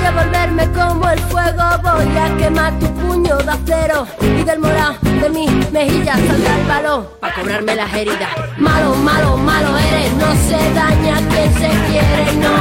Voy 0.00 0.08
a 0.08 0.12
volverme 0.12 0.66
como 0.72 1.10
el 1.10 1.18
fuego, 1.18 1.62
voy 1.82 2.16
a 2.16 2.34
quemar 2.38 2.72
tu 2.78 2.86
puño 2.94 3.36
de 3.36 3.50
acero 3.50 4.06
y 4.22 4.42
del 4.44 4.58
morado 4.58 4.94
de 5.02 5.28
mis 5.28 5.70
mejillas 5.72 6.18
saldrá 6.26 6.56
el 6.58 6.66
balón 6.66 7.06
para 7.20 7.34
cobrarme 7.34 7.76
las 7.76 7.92
heridas. 7.92 8.30
Malo, 8.56 8.94
malo, 8.94 9.36
malo 9.36 9.76
eres, 9.76 10.10
no 10.14 10.32
se 10.48 10.72
daña 10.72 11.16
quien 11.28 11.52
se 11.52 11.68
quiere, 11.86 12.32
no. 12.40 12.56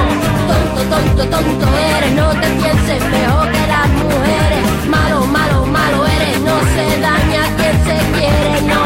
Tonto, 0.50 0.82
tonto, 0.94 1.24
tonto 1.38 1.68
eres, 1.96 2.12
no 2.12 2.30
te 2.32 2.48
pienses 2.60 3.04
mejor 3.10 3.52
que 3.54 3.68
las 3.68 3.88
mujeres. 3.88 4.90
Malo, 4.90 5.26
malo, 5.28 5.66
malo 5.66 6.06
eres, 6.08 6.42
no 6.42 6.60
se 6.76 7.00
daña 7.00 7.44
quien 7.56 7.76
se 7.88 8.20
quiere, 8.20 8.62
no. 8.68 8.84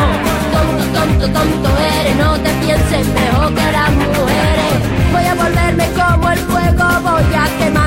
Tonto, 0.54 1.00
tonto, 1.00 1.40
tonto 1.40 1.70
eres, 1.98 2.16
no 2.18 2.38
te 2.38 2.50
pienses 2.64 3.08
mejor 3.08 3.52
que 3.56 3.72
las 3.72 3.92
mujeres. 3.94 4.74
Voy 5.12 5.26
a 5.26 5.34
volverme 5.34 5.88
como 6.00 6.30
el 6.30 6.38
fuego, 6.38 6.86
voy 7.02 7.34
a 7.34 7.58
quemar 7.58 7.83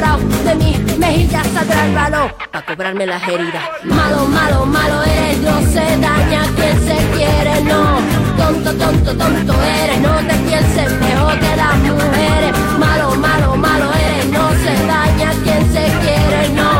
de 0.00 0.54
mis 0.54 0.98
mejillas 0.98 1.46
saldrá 1.48 1.84
el 1.84 1.94
balón 1.94 2.32
para 2.50 2.64
cobrarme 2.64 3.04
las 3.04 3.22
heridas. 3.28 3.62
Malo, 3.84 4.26
malo, 4.28 4.64
malo 4.64 5.02
eres, 5.02 5.38
no 5.40 5.60
se 5.60 5.84
daña 5.98 6.42
quien 6.56 6.80
se 6.80 6.96
quiere, 7.14 7.60
no. 7.64 7.98
Tonto, 8.38 8.72
tonto, 8.76 9.14
tonto 9.14 9.52
eres, 9.62 10.00
no 10.00 10.16
te 10.26 10.34
pienses 10.48 10.92
mejor 11.00 11.38
que 11.38 11.54
las 11.54 11.76
mujeres. 11.76 12.52
Malo, 12.78 13.14
malo, 13.16 13.56
malo 13.56 13.92
eres, 13.92 14.26
no 14.30 14.48
se 14.52 14.86
daña 14.86 15.32
quien 15.44 15.70
se 15.70 15.84
quiere, 16.00 16.48
no. 16.54 16.70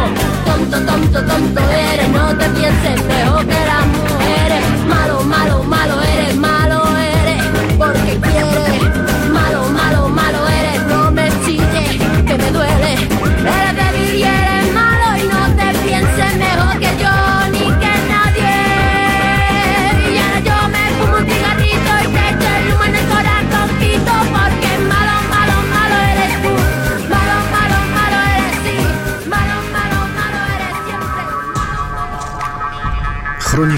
Tonto, 0.46 0.80
tonto, 0.86 1.22
tonto 1.22 1.69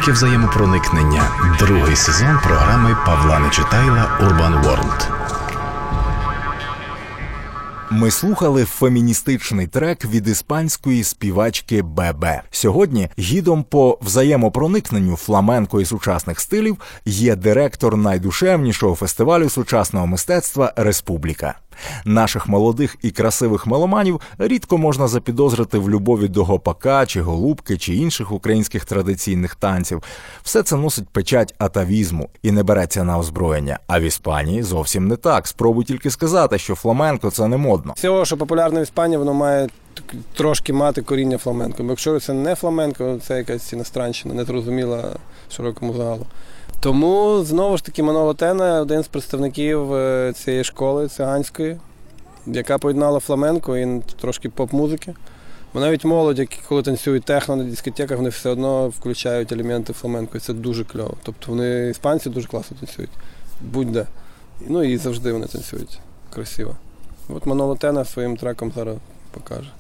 Хроніки 0.03 0.19
взаємопроникнення. 0.19 1.23
Другий 1.59 1.97
сезон 1.97 2.39
програми 2.43 2.97
Павла 3.07 3.39
Нечитайла 3.39 4.19
Urban 4.21 4.65
World. 4.65 5.09
Ми 7.91 8.11
слухали 8.11 8.65
феміністичний 8.65 9.67
трек 9.67 10.05
від 10.05 10.29
іспанської 10.29 11.05
співачки 11.05 11.83
ББ. 11.83 12.25
Сьогодні 12.51 13.09
гідом 13.19 13.65
по 13.65 13.99
взаємопроникненню 14.03 15.17
фламенко 15.17 15.81
і 15.81 15.85
сучасних 15.85 16.41
стилів 16.41 16.77
є 17.05 17.37
директор 17.37 17.97
найдушевнішого 17.97 18.95
фестивалю 18.95 19.49
сучасного 19.49 20.07
мистецтва 20.07 20.73
Республіка. 20.77 21.55
Наших 22.05 22.49
молодих 22.49 22.97
і 23.03 23.11
красивих 23.11 23.67
меломанів 23.67 24.21
рідко 24.39 24.79
можна 24.79 25.09
запідозрити 25.09 25.79
в 25.79 25.91
любові 25.91 26.29
до 26.29 26.45
гопака 26.45 27.07
чи 27.07 27.23
голубки 27.23 27.79
чи 27.79 27.95
інших 27.95 28.33
українських 28.33 28.85
традиційних 28.85 29.55
танців. 29.55 30.03
Все 30.43 30.63
це 30.63 30.77
носить 30.77 31.09
печать 31.09 31.55
атавізму 31.59 32.29
і 32.43 32.51
не 32.53 32.63
береться 32.63 33.05
на 33.05 33.19
озброєння. 33.19 33.79
А 33.87 34.01
в 34.01 34.03
Іспанії 34.03 34.63
зовсім 34.63 35.09
не 35.09 35.17
так. 35.17 35.47
Спробуй 35.47 35.85
тільки 35.85 36.11
сказати, 36.11 36.59
що 36.59 36.75
фламенко 36.75 37.31
це 37.31 37.49
не 37.49 37.57
модно. 37.57 37.93
Всього, 37.97 38.25
що 38.25 38.37
популярне 38.37 38.81
в 38.81 38.83
Іспанії, 38.83 39.19
воно 39.19 39.35
має 39.35 39.69
трошки 40.35 40.73
мати 40.73 41.03
коріння 41.03 41.39
фламенко. 41.39 41.83
Якщо 41.83 42.21
це 42.21 42.33
не 42.33 42.55
фламенко, 42.55 43.19
це 43.27 43.37
якась 43.37 43.73
іностранщина, 43.73 44.35
незрозуміла 44.35 45.05
широкому 45.51 45.95
загалу. 45.95 46.27
Тому 46.83 47.43
знову 47.45 47.77
ж 47.77 47.85
таки 47.85 48.03
Маноло 48.03 48.35
Тена 48.35 48.81
один 48.81 49.03
з 49.03 49.09
представників 49.09 49.95
е, 49.95 50.33
цієї 50.37 50.65
школи 50.65 51.09
циганської, 51.09 51.77
яка 52.47 52.79
поєднала 52.79 53.21
фламенко 53.21 53.77
і 53.77 54.03
трошки 54.21 54.49
поп-музики. 54.49 55.15
Бо 55.75 55.81
навіть 55.81 56.05
молодь, 56.05 56.39
які 56.39 56.59
коли 56.69 56.83
танцюють 56.83 57.25
техно 57.25 57.57
на 57.57 57.65
дискотеках, 57.65 58.17
вони 58.17 58.29
все 58.29 58.51
одно 58.51 58.89
включають 58.89 59.53
елементи 59.53 59.93
фламенко, 59.93 60.37
і 60.37 60.41
це 60.41 60.53
дуже 60.53 60.85
кльово. 60.85 61.15
Тобто 61.23 61.51
вони 61.51 61.89
іспанці 61.91 62.31
дуже 62.31 62.49
класно 62.49 62.77
танцюють. 62.81 63.11
Будь-де. 63.61 64.07
Ну 64.61 64.85
і 64.85 64.97
завжди 64.97 65.33
вони 65.33 65.47
танцюють 65.47 65.99
красиво. 66.35 66.77
От 67.29 67.47
Маноло 67.47 67.77
Тена 67.77 68.05
своїм 68.05 68.37
треком 68.37 68.73
зараз 68.77 68.97
покаже. 69.31 69.71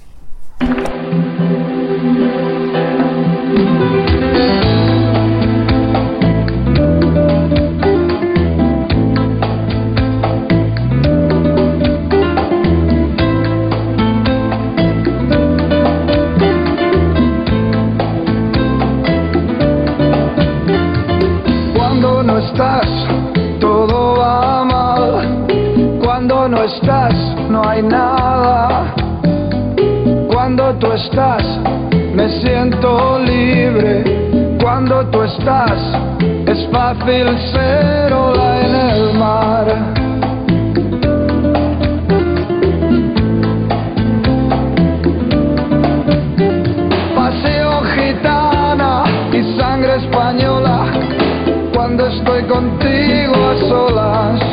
Estás, 26.64 27.14
no 27.50 27.68
hay 27.68 27.82
nada. 27.82 28.94
Cuando 30.32 30.72
tú 30.76 30.92
estás, 30.92 31.42
me 32.14 32.28
siento 32.40 33.18
libre. 33.18 34.56
Cuando 34.62 35.04
tú 35.06 35.22
estás, 35.22 35.72
es 36.46 36.68
fácil 36.70 37.36
ser 37.50 38.12
ola 38.12 38.60
en 38.60 38.74
el 38.74 39.14
mar. 39.18 39.66
Paseo 47.16 47.82
gitana 47.96 49.04
y 49.32 49.58
sangre 49.58 49.96
española 49.96 50.84
cuando 51.74 52.06
estoy 52.06 52.44
contigo 52.44 53.34
a 53.34 53.68
solas. 53.68 54.51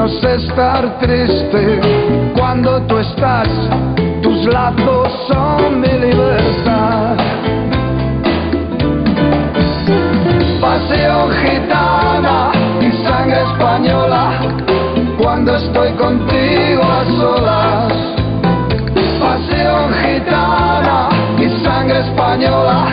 No 0.00 0.08
sé 0.08 0.34
estar 0.36 0.98
triste. 0.98 1.78
Cuando 2.34 2.80
tú 2.86 2.96
estás, 2.96 3.48
tus 4.22 4.46
lazos 4.46 5.08
son 5.28 5.78
mi 5.78 5.92
libertad. 6.06 7.16
Paseo 10.58 11.28
gitana 11.42 12.50
y 12.80 12.90
sangre 13.04 13.42
española. 13.42 14.22
Cuando 15.20 15.56
estoy 15.56 15.90
contigo 16.04 16.82
a 16.82 17.04
solas. 17.18 17.92
Paseo 19.20 19.78
gitana 20.02 21.10
y 21.38 21.62
sangre 21.62 22.00
española 22.00 22.86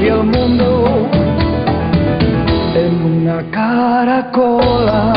y 0.00 0.06
el 0.06 0.22
mundo 0.22 1.08
en 2.76 2.92
una 3.12 3.42
caracola. 3.50 5.13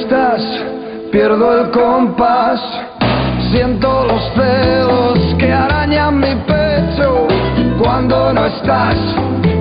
Estás, 0.00 0.42
pierdo 1.10 1.60
el 1.60 1.70
compás. 1.70 2.60
Siento 3.50 4.04
los 4.06 4.36
dedos 4.36 5.18
que 5.38 5.52
arañan 5.52 6.18
mi 6.18 6.34
pecho. 6.46 7.26
Cuando 7.78 8.32
no 8.32 8.46
estás, 8.46 8.96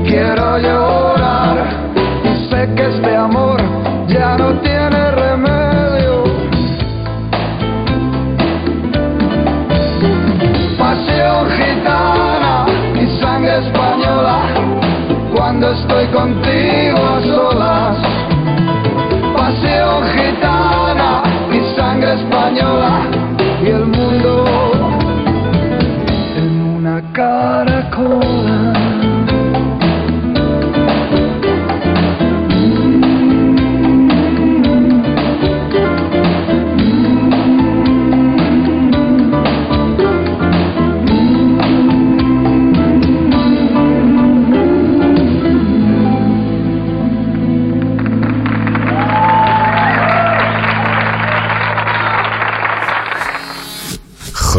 quiero 0.04 0.58
llorar. 0.58 1.58
Y 2.24 2.50
sé 2.50 2.70
que 2.76 2.86
este 2.88 3.16
amor 3.16 3.62
ya 4.08 4.38
no 4.38 4.54
tiene 4.60 5.12
remedio. 5.12 6.24
Pasión 10.78 11.50
gitana 11.58 12.66
y 12.96 13.22
sangre 13.22 13.58
española. 13.60 14.40
Cuando 15.36 15.72
estoy 15.72 16.08
contigo 16.08 16.98
a 16.98 17.20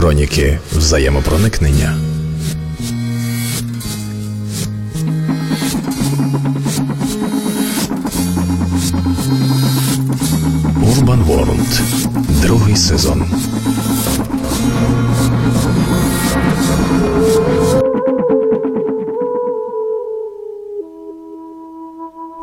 Хроніки 0.07 0.59
взаємопроникнення. 0.73 1.97
Урбан 10.83 11.23
Ворлд. 11.23 11.81
Другий 12.43 12.77
сезон. 12.77 13.25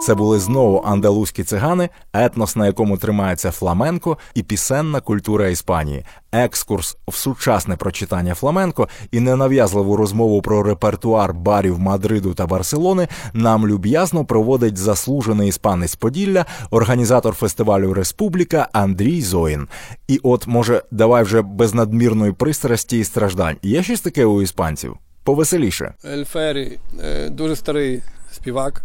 Це 0.04 0.16
були 0.16 0.40
знову 0.40 0.82
андалузькі 0.86 1.44
цигани, 1.44 1.90
етнос, 2.14 2.56
на 2.56 2.66
якому 2.66 2.98
тримається 2.98 3.52
фламенко, 3.52 4.18
і 4.36 4.44
пісенна 4.44 5.02
культура 5.02 5.48
Іспанії, 5.48 6.06
екскурс 6.32 6.98
в 7.08 7.16
сучасне 7.16 7.76
прочитання 7.76 8.36
фламенко 8.36 8.88
і 9.12 9.20
ненав'язливу 9.20 9.96
розмову 9.96 10.42
про 10.42 10.64
репертуар 10.64 11.34
барів 11.34 11.80
Мадриду 11.80 12.34
та 12.34 12.48
Барселони 12.48 13.08
нам 13.34 13.68
люб'язно 13.68 14.26
проводить 14.26 14.78
заслужений 14.78 15.50
іспанець 15.50 15.96
Поділля, 15.96 16.46
організатор 16.72 17.34
фестивалю 17.34 17.94
Республіка 17.94 18.70
Андрій 18.74 19.22
Зоїн. 19.22 19.68
І 20.08 20.20
от, 20.24 20.48
може, 20.48 20.84
давай 20.92 21.24
вже 21.24 21.42
без 21.42 21.74
надмірної 21.74 22.32
пристрасті 22.32 23.00
і 23.00 23.04
страждань. 23.04 23.56
Є 23.62 23.84
щось 23.84 24.02
таке 24.02 24.26
у 24.26 24.42
іспанців? 24.42 24.98
Повеселіше. 25.24 25.94
Ельфері 26.06 26.80
е, 27.04 27.30
дуже 27.30 27.56
старий 27.56 28.02
співак, 28.32 28.84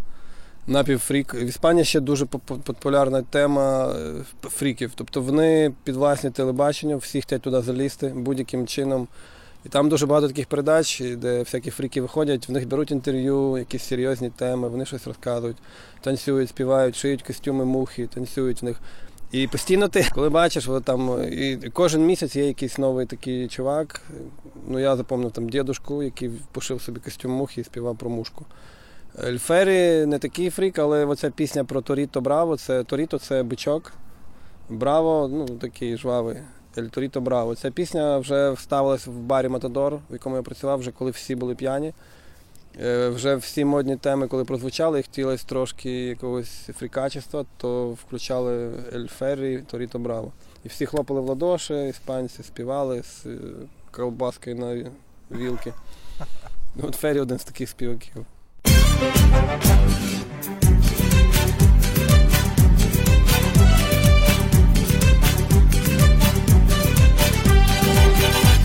напівфрік. 0.69 1.35
В 1.35 1.45
Іспанії 1.45 1.85
ще 1.85 2.01
дуже 2.01 2.25
поп- 2.25 2.59
популярна 2.59 3.23
тема 3.23 3.95
е, 4.43 4.49
фріків. 4.49 4.93
Тобто 4.95 5.21
вони 5.21 5.73
під 5.85 5.97
власне 5.97 6.31
телебачення, 6.31 6.97
всі 6.97 7.21
хочуть 7.23 7.43
туди 7.43 7.61
залізти 7.61 8.13
будь-яким 8.17 8.67
чином. 8.67 9.09
І 9.67 9.69
там 9.69 9.89
дуже 9.89 10.07
багато 10.07 10.29
таких 10.29 10.47
передач, 10.47 11.03
де 11.17 11.39
всякі 11.39 11.71
фріки 11.71 12.01
виходять, 12.01 12.49
в 12.49 12.53
них 12.53 12.69
беруть 12.69 12.91
інтерв'ю, 12.91 13.59
якісь 13.59 13.85
серйозні 13.85 14.31
теми, 14.31 14.69
вони 14.69 14.87
щось 14.87 15.07
розказують, 15.07 15.57
танцюють, 16.01 16.49
співають, 16.49 16.97
шиють 16.97 17.23
костюми 17.23 17.65
мухи, 17.65 18.07
танцюють 18.07 18.63
в 18.63 18.65
них. 18.65 18.81
І 19.33 19.47
постійно 19.47 19.89
ти, 19.89 20.07
коли 20.15 20.29
бачиш, 20.29 20.69
от 20.69 20.85
там 20.85 21.23
і 21.33 21.57
кожен 21.73 22.07
місяць 22.07 22.37
є 22.37 22.47
якийсь 22.47 22.79
новий 22.79 23.07
такий 23.07 23.49
чувак. 23.49 24.03
Ну 24.69 24.79
я 24.79 24.97
запам'ятав 24.97 25.33
там 25.33 25.49
дідушку, 25.49 26.03
який 26.03 26.31
пошив 26.53 26.83
собі 26.83 27.01
костюм 27.01 27.33
мухи 27.33 27.61
і 27.61 27.65
співав 27.65 27.97
про 27.97 28.11
мушку. 28.11 28.45
Ельфері 29.25 30.07
не 30.07 30.19
такий 30.19 30.51
фрік, 30.51 30.79
але 30.79 31.05
оця 31.05 31.31
пісня 31.31 31.65
про 31.65 31.81
Торіто 31.81 32.21
Браво, 32.21 32.57
це 32.57 32.85
Торіто 32.85 33.19
це 33.19 33.43
бичок. 33.43 33.93
Браво, 34.69 35.29
ну 35.29 35.47
такий 35.47 35.97
жвавий. 35.97 36.37
Ель 36.79 36.85
Торіто 36.85 37.21
Браво. 37.21 37.55
Ця 37.55 37.71
пісня 37.71 38.19
вже 38.19 38.51
вставилась 38.51 39.07
в 39.07 39.13
барі 39.13 39.49
Матадор, 39.49 39.95
в 39.95 40.13
якому 40.13 40.37
я 40.37 40.43
працював, 40.43 40.79
вже 40.79 40.91
коли 40.91 41.11
всі 41.11 41.35
були 41.35 41.55
п'яні. 41.55 41.93
Е, 42.81 43.09
Вже 43.09 43.37
всі 43.37 43.65
модні 43.65 43.97
теми, 43.97 44.29
коли 44.29 44.45
прозвучали, 44.45 45.01
і 45.01 45.03
хотілося 45.03 45.47
трошки 45.47 45.91
якогось 45.91 46.71
фрікачества, 46.79 47.45
то 47.57 47.91
включали 47.91 48.71
Ель 48.95 49.07
Феррі, 49.07 49.63
Торіто 49.71 49.99
Браво. 49.99 50.33
І 50.65 50.69
всі 50.69 50.87
хлопали 50.87 51.21
в 51.21 51.25
ладоші, 51.25 51.89
іспанці 51.89 52.43
співали 52.43 53.03
з 53.03 53.27
е, 53.27 53.39
колбаскою 53.91 54.57
на 54.57 54.91
вілки. 55.37 55.73
От 56.83 56.95
Феррі 56.95 57.21
один 57.21 57.39
з 57.39 57.45
таких 57.45 57.69
співаків. 57.69 58.27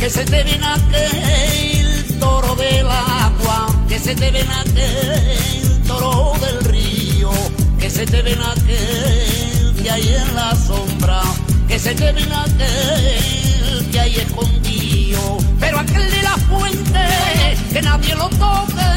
Que 0.03 0.09
se 0.09 0.25
te 0.25 0.43
ven 0.43 0.61
aquel 0.61 2.19
toro 2.19 2.55
del 2.55 2.85
agua, 2.85 3.73
que 3.87 3.97
se 3.97 4.13
te 4.13 4.31
ven 4.31 4.51
aquel 4.51 5.81
toro 5.87 6.33
del 6.41 6.61
río, 6.65 7.31
que 7.79 7.89
se 7.89 8.05
te 8.05 8.21
ven 8.21 8.37
aquel 8.41 9.73
que 9.81 9.89
hay 9.89 10.13
en 10.13 10.35
la 10.35 10.53
sombra, 10.55 11.21
que 11.69 11.79
se 11.79 11.95
te 11.95 12.11
ven 12.11 12.29
aquel 12.33 13.89
que 13.93 13.99
hay 14.01 14.15
escondido, 14.15 15.37
pero 15.57 15.79
aquel 15.79 16.11
de 16.11 16.21
la 16.21 16.37
fuente, 16.49 17.07
que 17.71 17.81
nadie 17.81 18.13
lo 18.15 18.27
toque, 18.27 18.91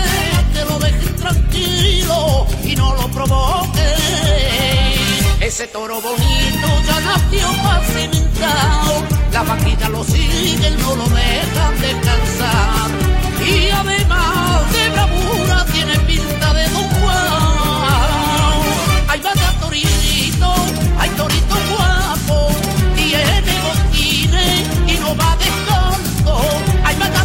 que 0.56 0.64
lo 0.64 0.78
dejen 0.78 1.16
tranquilo 1.16 2.46
y 2.64 2.74
no 2.76 2.94
lo 2.94 3.08
provoque. 3.08 3.88
Ese 5.40 5.66
toro 5.68 6.00
bonito 6.00 6.68
ya 6.86 7.00
nació 7.00 7.46
pacimentado, 7.62 9.04
la 9.32 9.42
vaquilla 9.42 9.88
lo 9.90 10.02
sigue, 10.04 10.70
no 10.82 10.96
lo 10.96 11.04
dejan 11.04 11.74
descansar. 11.80 12.90
Y 13.46 13.68
además 13.70 14.72
de 14.72 14.88
bravura 14.94 15.66
tiene 15.72 15.98
pinta 16.00 16.52
de 16.54 16.64
Don 16.74 16.88
Juan. 16.96 18.56
Hay 19.08 19.20
vaya 19.20 19.50
torito, 19.60 20.54
hay 20.98 21.10
torito 21.10 21.56
guapo, 21.70 22.48
tiene 22.96 23.54
botines 23.66 24.62
y 24.92 24.94
no 25.02 25.14
va 25.16 25.36
descalzo. 25.36 26.34
Hay 26.84 26.96
vaya 26.96 27.24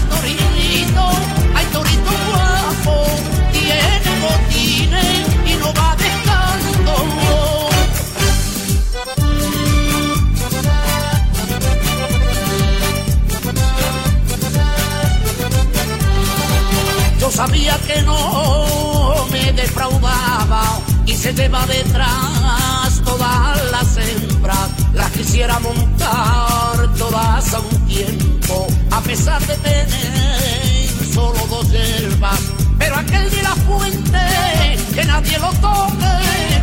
Sabía 17.31 17.77
que 17.87 18.01
no 18.03 19.25
me 19.31 19.53
defraudaba 19.53 20.63
y 21.05 21.15
se 21.15 21.33
lleva 21.33 21.65
detrás 21.65 23.01
todas 23.03 23.71
las 23.71 23.97
hembras. 23.97 24.69
Las 24.93 25.11
quisiera 25.11 25.59
montar 25.59 26.93
todas 26.97 27.53
a 27.53 27.59
un 27.59 27.87
tiempo, 27.87 28.67
a 28.91 29.01
pesar 29.01 29.41
de 29.47 29.55
tener 29.57 30.89
solo 31.13 31.39
dos 31.49 31.71
hierbas. 31.71 32.39
Pero 32.77 32.95
aquel 32.97 33.29
de 33.31 33.41
la 33.41 33.55
fuente, 33.55 34.77
que 34.93 35.03
nadie 35.05 35.39
lo 35.39 35.51
toque, 35.53 36.15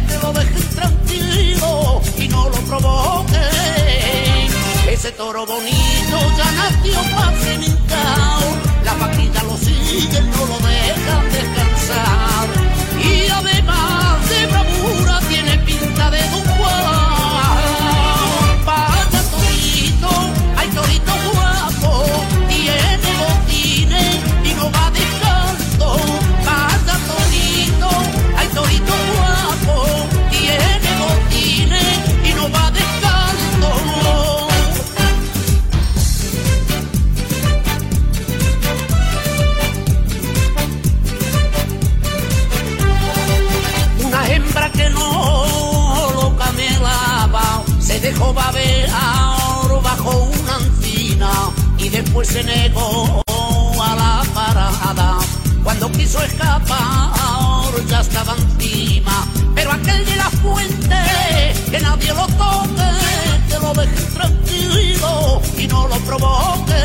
que 0.09 0.19
lo 0.23 0.33
dejen 0.33 0.69
tranquilo 0.75 2.03
y 2.19 2.29
no 2.29 2.49
lo 2.51 2.59
provoque. 2.69 3.41
Ese 4.91 5.12
toro 5.12 5.47
bonito 5.47 6.19
ya 6.37 6.53
nació 6.53 7.01
pacimentado, 7.16 8.47
la 8.89 9.07
vaquilla 9.07 9.43
lo 9.43 9.57
sigue, 9.57 10.20
no 10.32 10.47
lo 10.51 10.59
dejan 10.66 11.24
descansar. 11.36 12.47
Y 13.11 13.28
además 13.30 14.28
de 14.30 14.47
bravura 14.47 15.20
tiene 15.28 15.59
pinta 15.59 16.11
de 16.11 16.20
Don 16.30 16.48
después 52.03 52.29
se 52.29 52.45
negó 52.45 53.23
a 53.83 53.97
la 53.97 54.23
parada. 54.33 55.19
Cuando 55.65 55.91
quiso 55.93 56.23
escapar 56.23 57.09
ya 57.89 58.01
estaba 58.01 58.35
encima, 58.37 59.27
pero 59.55 59.73
aquel 59.73 60.05
de 60.05 60.17
la 60.17 60.31
fuente 60.43 60.97
que 61.71 61.81
nadie 61.81 62.13
lo 62.15 62.27
toque, 62.27 62.91
que 63.49 63.59
lo 63.61 63.73
deje 63.75 64.03
tranquilo 64.15 65.43
y 65.57 65.67
no 65.67 65.89
lo 65.89 65.97
provoque. 66.01 66.83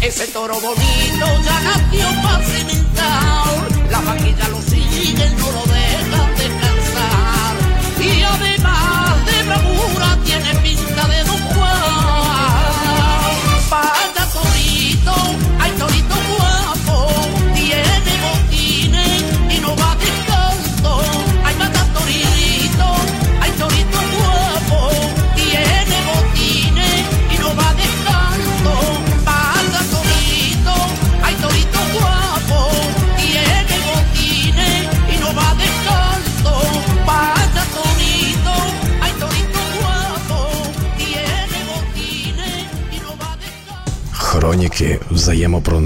Ese 0.00 0.26
toro 0.28 0.60
bonito 0.60 1.26
ya 1.44 1.60
nació 1.60 2.06
pacimentado, 2.22 3.64
la 3.90 4.00
vaquilla 4.00 4.48
lo 4.48 4.60
sigue, 4.62 5.30
no 5.38 5.52
lo 5.52 5.62
dejan 5.72 5.83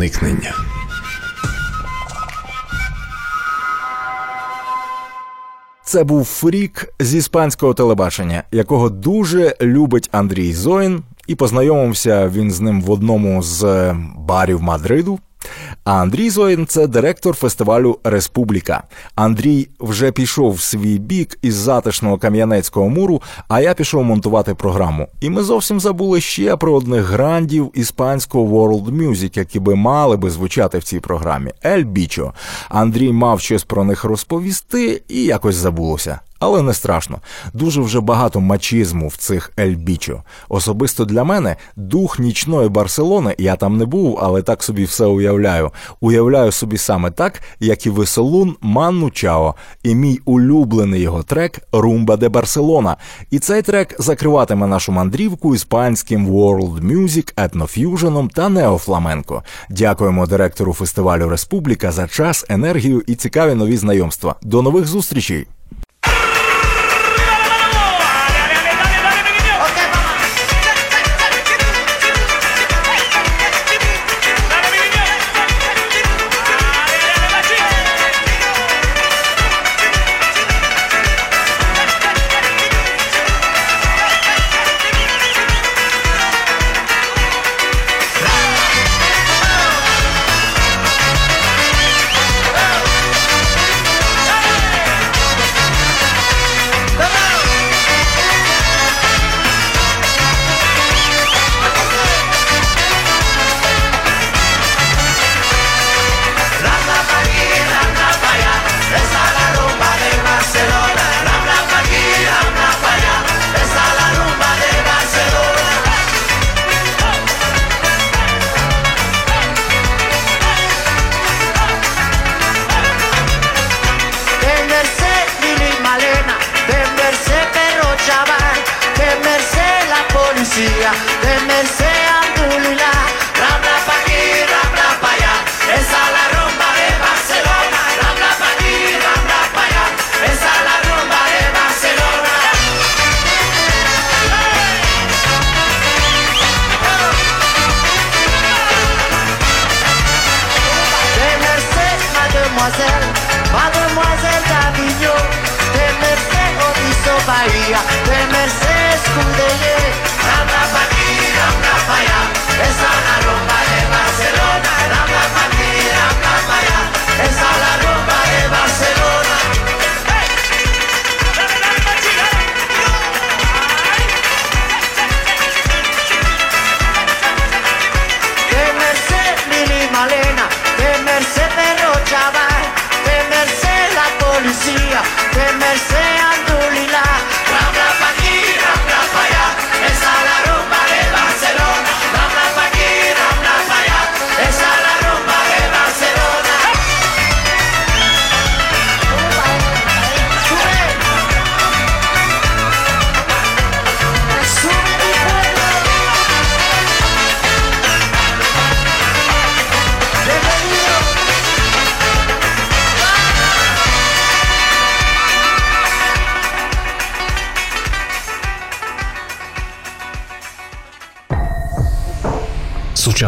взаємопроникнення. 0.08 0.54
Це 5.84 6.04
був 6.04 6.24
фрік 6.24 6.94
з 7.00 7.14
іспанського 7.14 7.74
телебачення, 7.74 8.42
якого 8.52 8.90
дуже 8.90 9.56
любить 9.60 10.08
Андрій 10.12 10.52
Зоїн, 10.52 11.02
і 11.28 11.34
познайомився 11.34 12.28
він 12.28 12.50
з 12.50 12.60
ним 12.60 12.82
в 12.82 12.90
одному 12.90 13.42
з 13.42 13.64
е, 13.64 13.96
барів 14.16 14.62
Мадриду. 14.62 15.18
А 15.84 15.92
Андрій 15.92 16.30
Зоїн 16.30 16.66
це 16.66 16.86
директор 16.86 17.34
фестивалю 17.34 17.98
Республіка. 18.04 18.82
Андрій 19.14 19.68
вже 19.80 20.12
пішов 20.12 20.52
в 20.52 20.60
свій 20.60 20.98
бік 20.98 21.38
із 21.42 21.54
затишного 21.54 22.18
кам'янецького 22.18 22.88
муру, 22.88 23.22
а 23.48 23.60
я 23.60 23.74
пішов 23.74 24.04
монтувати 24.04 24.54
програму. 24.54 25.08
І 25.20 25.30
ми 25.30 25.42
зовсім 25.42 25.80
забули 25.80 26.20
ще 26.20 26.56
про 26.56 26.74
одних 26.74 27.04
грандів 27.04 27.70
іспанського 27.74 28.44
World 28.44 28.90
Music, 28.90 29.38
які 29.38 29.60
би 29.60 29.74
мали 29.74 30.16
би 30.16 30.30
звучати 30.30 30.78
в 30.78 30.84
цій 30.84 31.00
програмі. 31.00 31.52
Ель 31.64 31.84
Бічо. 31.84 32.32
Андрій 32.68 33.12
мав 33.12 33.40
щось 33.40 33.64
про 33.64 33.84
них 33.84 34.04
розповісти 34.04 35.02
і 35.08 35.24
якось 35.24 35.56
забулося. 35.56 36.20
Але 36.38 36.62
не 36.62 36.74
страшно. 36.74 37.18
Дуже 37.52 37.80
вже 37.80 38.00
багато 38.00 38.40
мачізму 38.40 39.08
в 39.08 39.16
цих 39.16 39.52
Elbicho. 39.58 40.22
Особисто 40.48 41.04
для 41.04 41.24
мене 41.24 41.56
дух 41.76 42.18
нічної 42.18 42.68
Барселони, 42.68 43.34
я 43.38 43.56
там 43.56 43.76
не 43.76 43.84
був, 43.84 44.18
але 44.22 44.42
так 44.42 44.62
собі 44.62 44.84
все 44.84 45.04
уявляю. 45.04 45.70
Уявляю 46.00 46.52
собі 46.52 46.78
саме 46.78 47.10
так, 47.10 47.42
як 47.60 47.86
і 47.86 47.90
веселун 47.90 48.56
Ману 48.60 49.10
Чао, 49.10 49.54
і 49.82 49.94
мій 49.94 50.20
улюблений 50.24 51.00
його 51.00 51.22
трек 51.22 51.60
Rumba 51.72 52.16
de 52.16 52.28
Barcelona. 52.28 52.96
І 53.30 53.38
цей 53.38 53.62
трек 53.62 53.96
закриватиме 53.98 54.66
нашу 54.66 54.92
мандрівку 54.92 55.54
іспанським 55.54 56.28
World 56.28 56.80
Music, 56.80 57.32
етноф'юженом 57.36 58.28
та 58.28 58.48
неофламенко. 58.48 59.42
Дякуємо 59.70 60.26
директору 60.26 60.72
фестивалю 60.72 61.28
Республіка 61.28 61.92
за 61.92 62.08
час, 62.08 62.46
енергію 62.48 63.02
і 63.06 63.14
цікаві 63.14 63.54
нові 63.54 63.76
знайомства. 63.76 64.34
До 64.42 64.62
нових 64.62 64.86
зустрічей! 64.86 65.46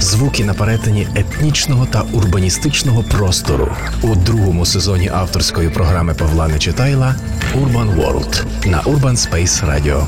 звуки 0.00 0.44
на 0.44 0.54
перетині 0.54 1.08
етнічного 1.14 1.86
та 1.86 2.02
урбаністичного 2.12 3.02
простору 3.02 3.68
у 4.02 4.14
другому 4.14 4.66
сезоні 4.66 5.08
авторської 5.08 5.68
програми 5.68 6.14
Павла 6.14 6.48
Нечитайла 6.48 7.14
Urban 7.62 7.90
World 7.90 8.46
на 8.66 8.80
Urban 8.80 9.16
Space 9.16 9.62
Радіо. 9.62 10.06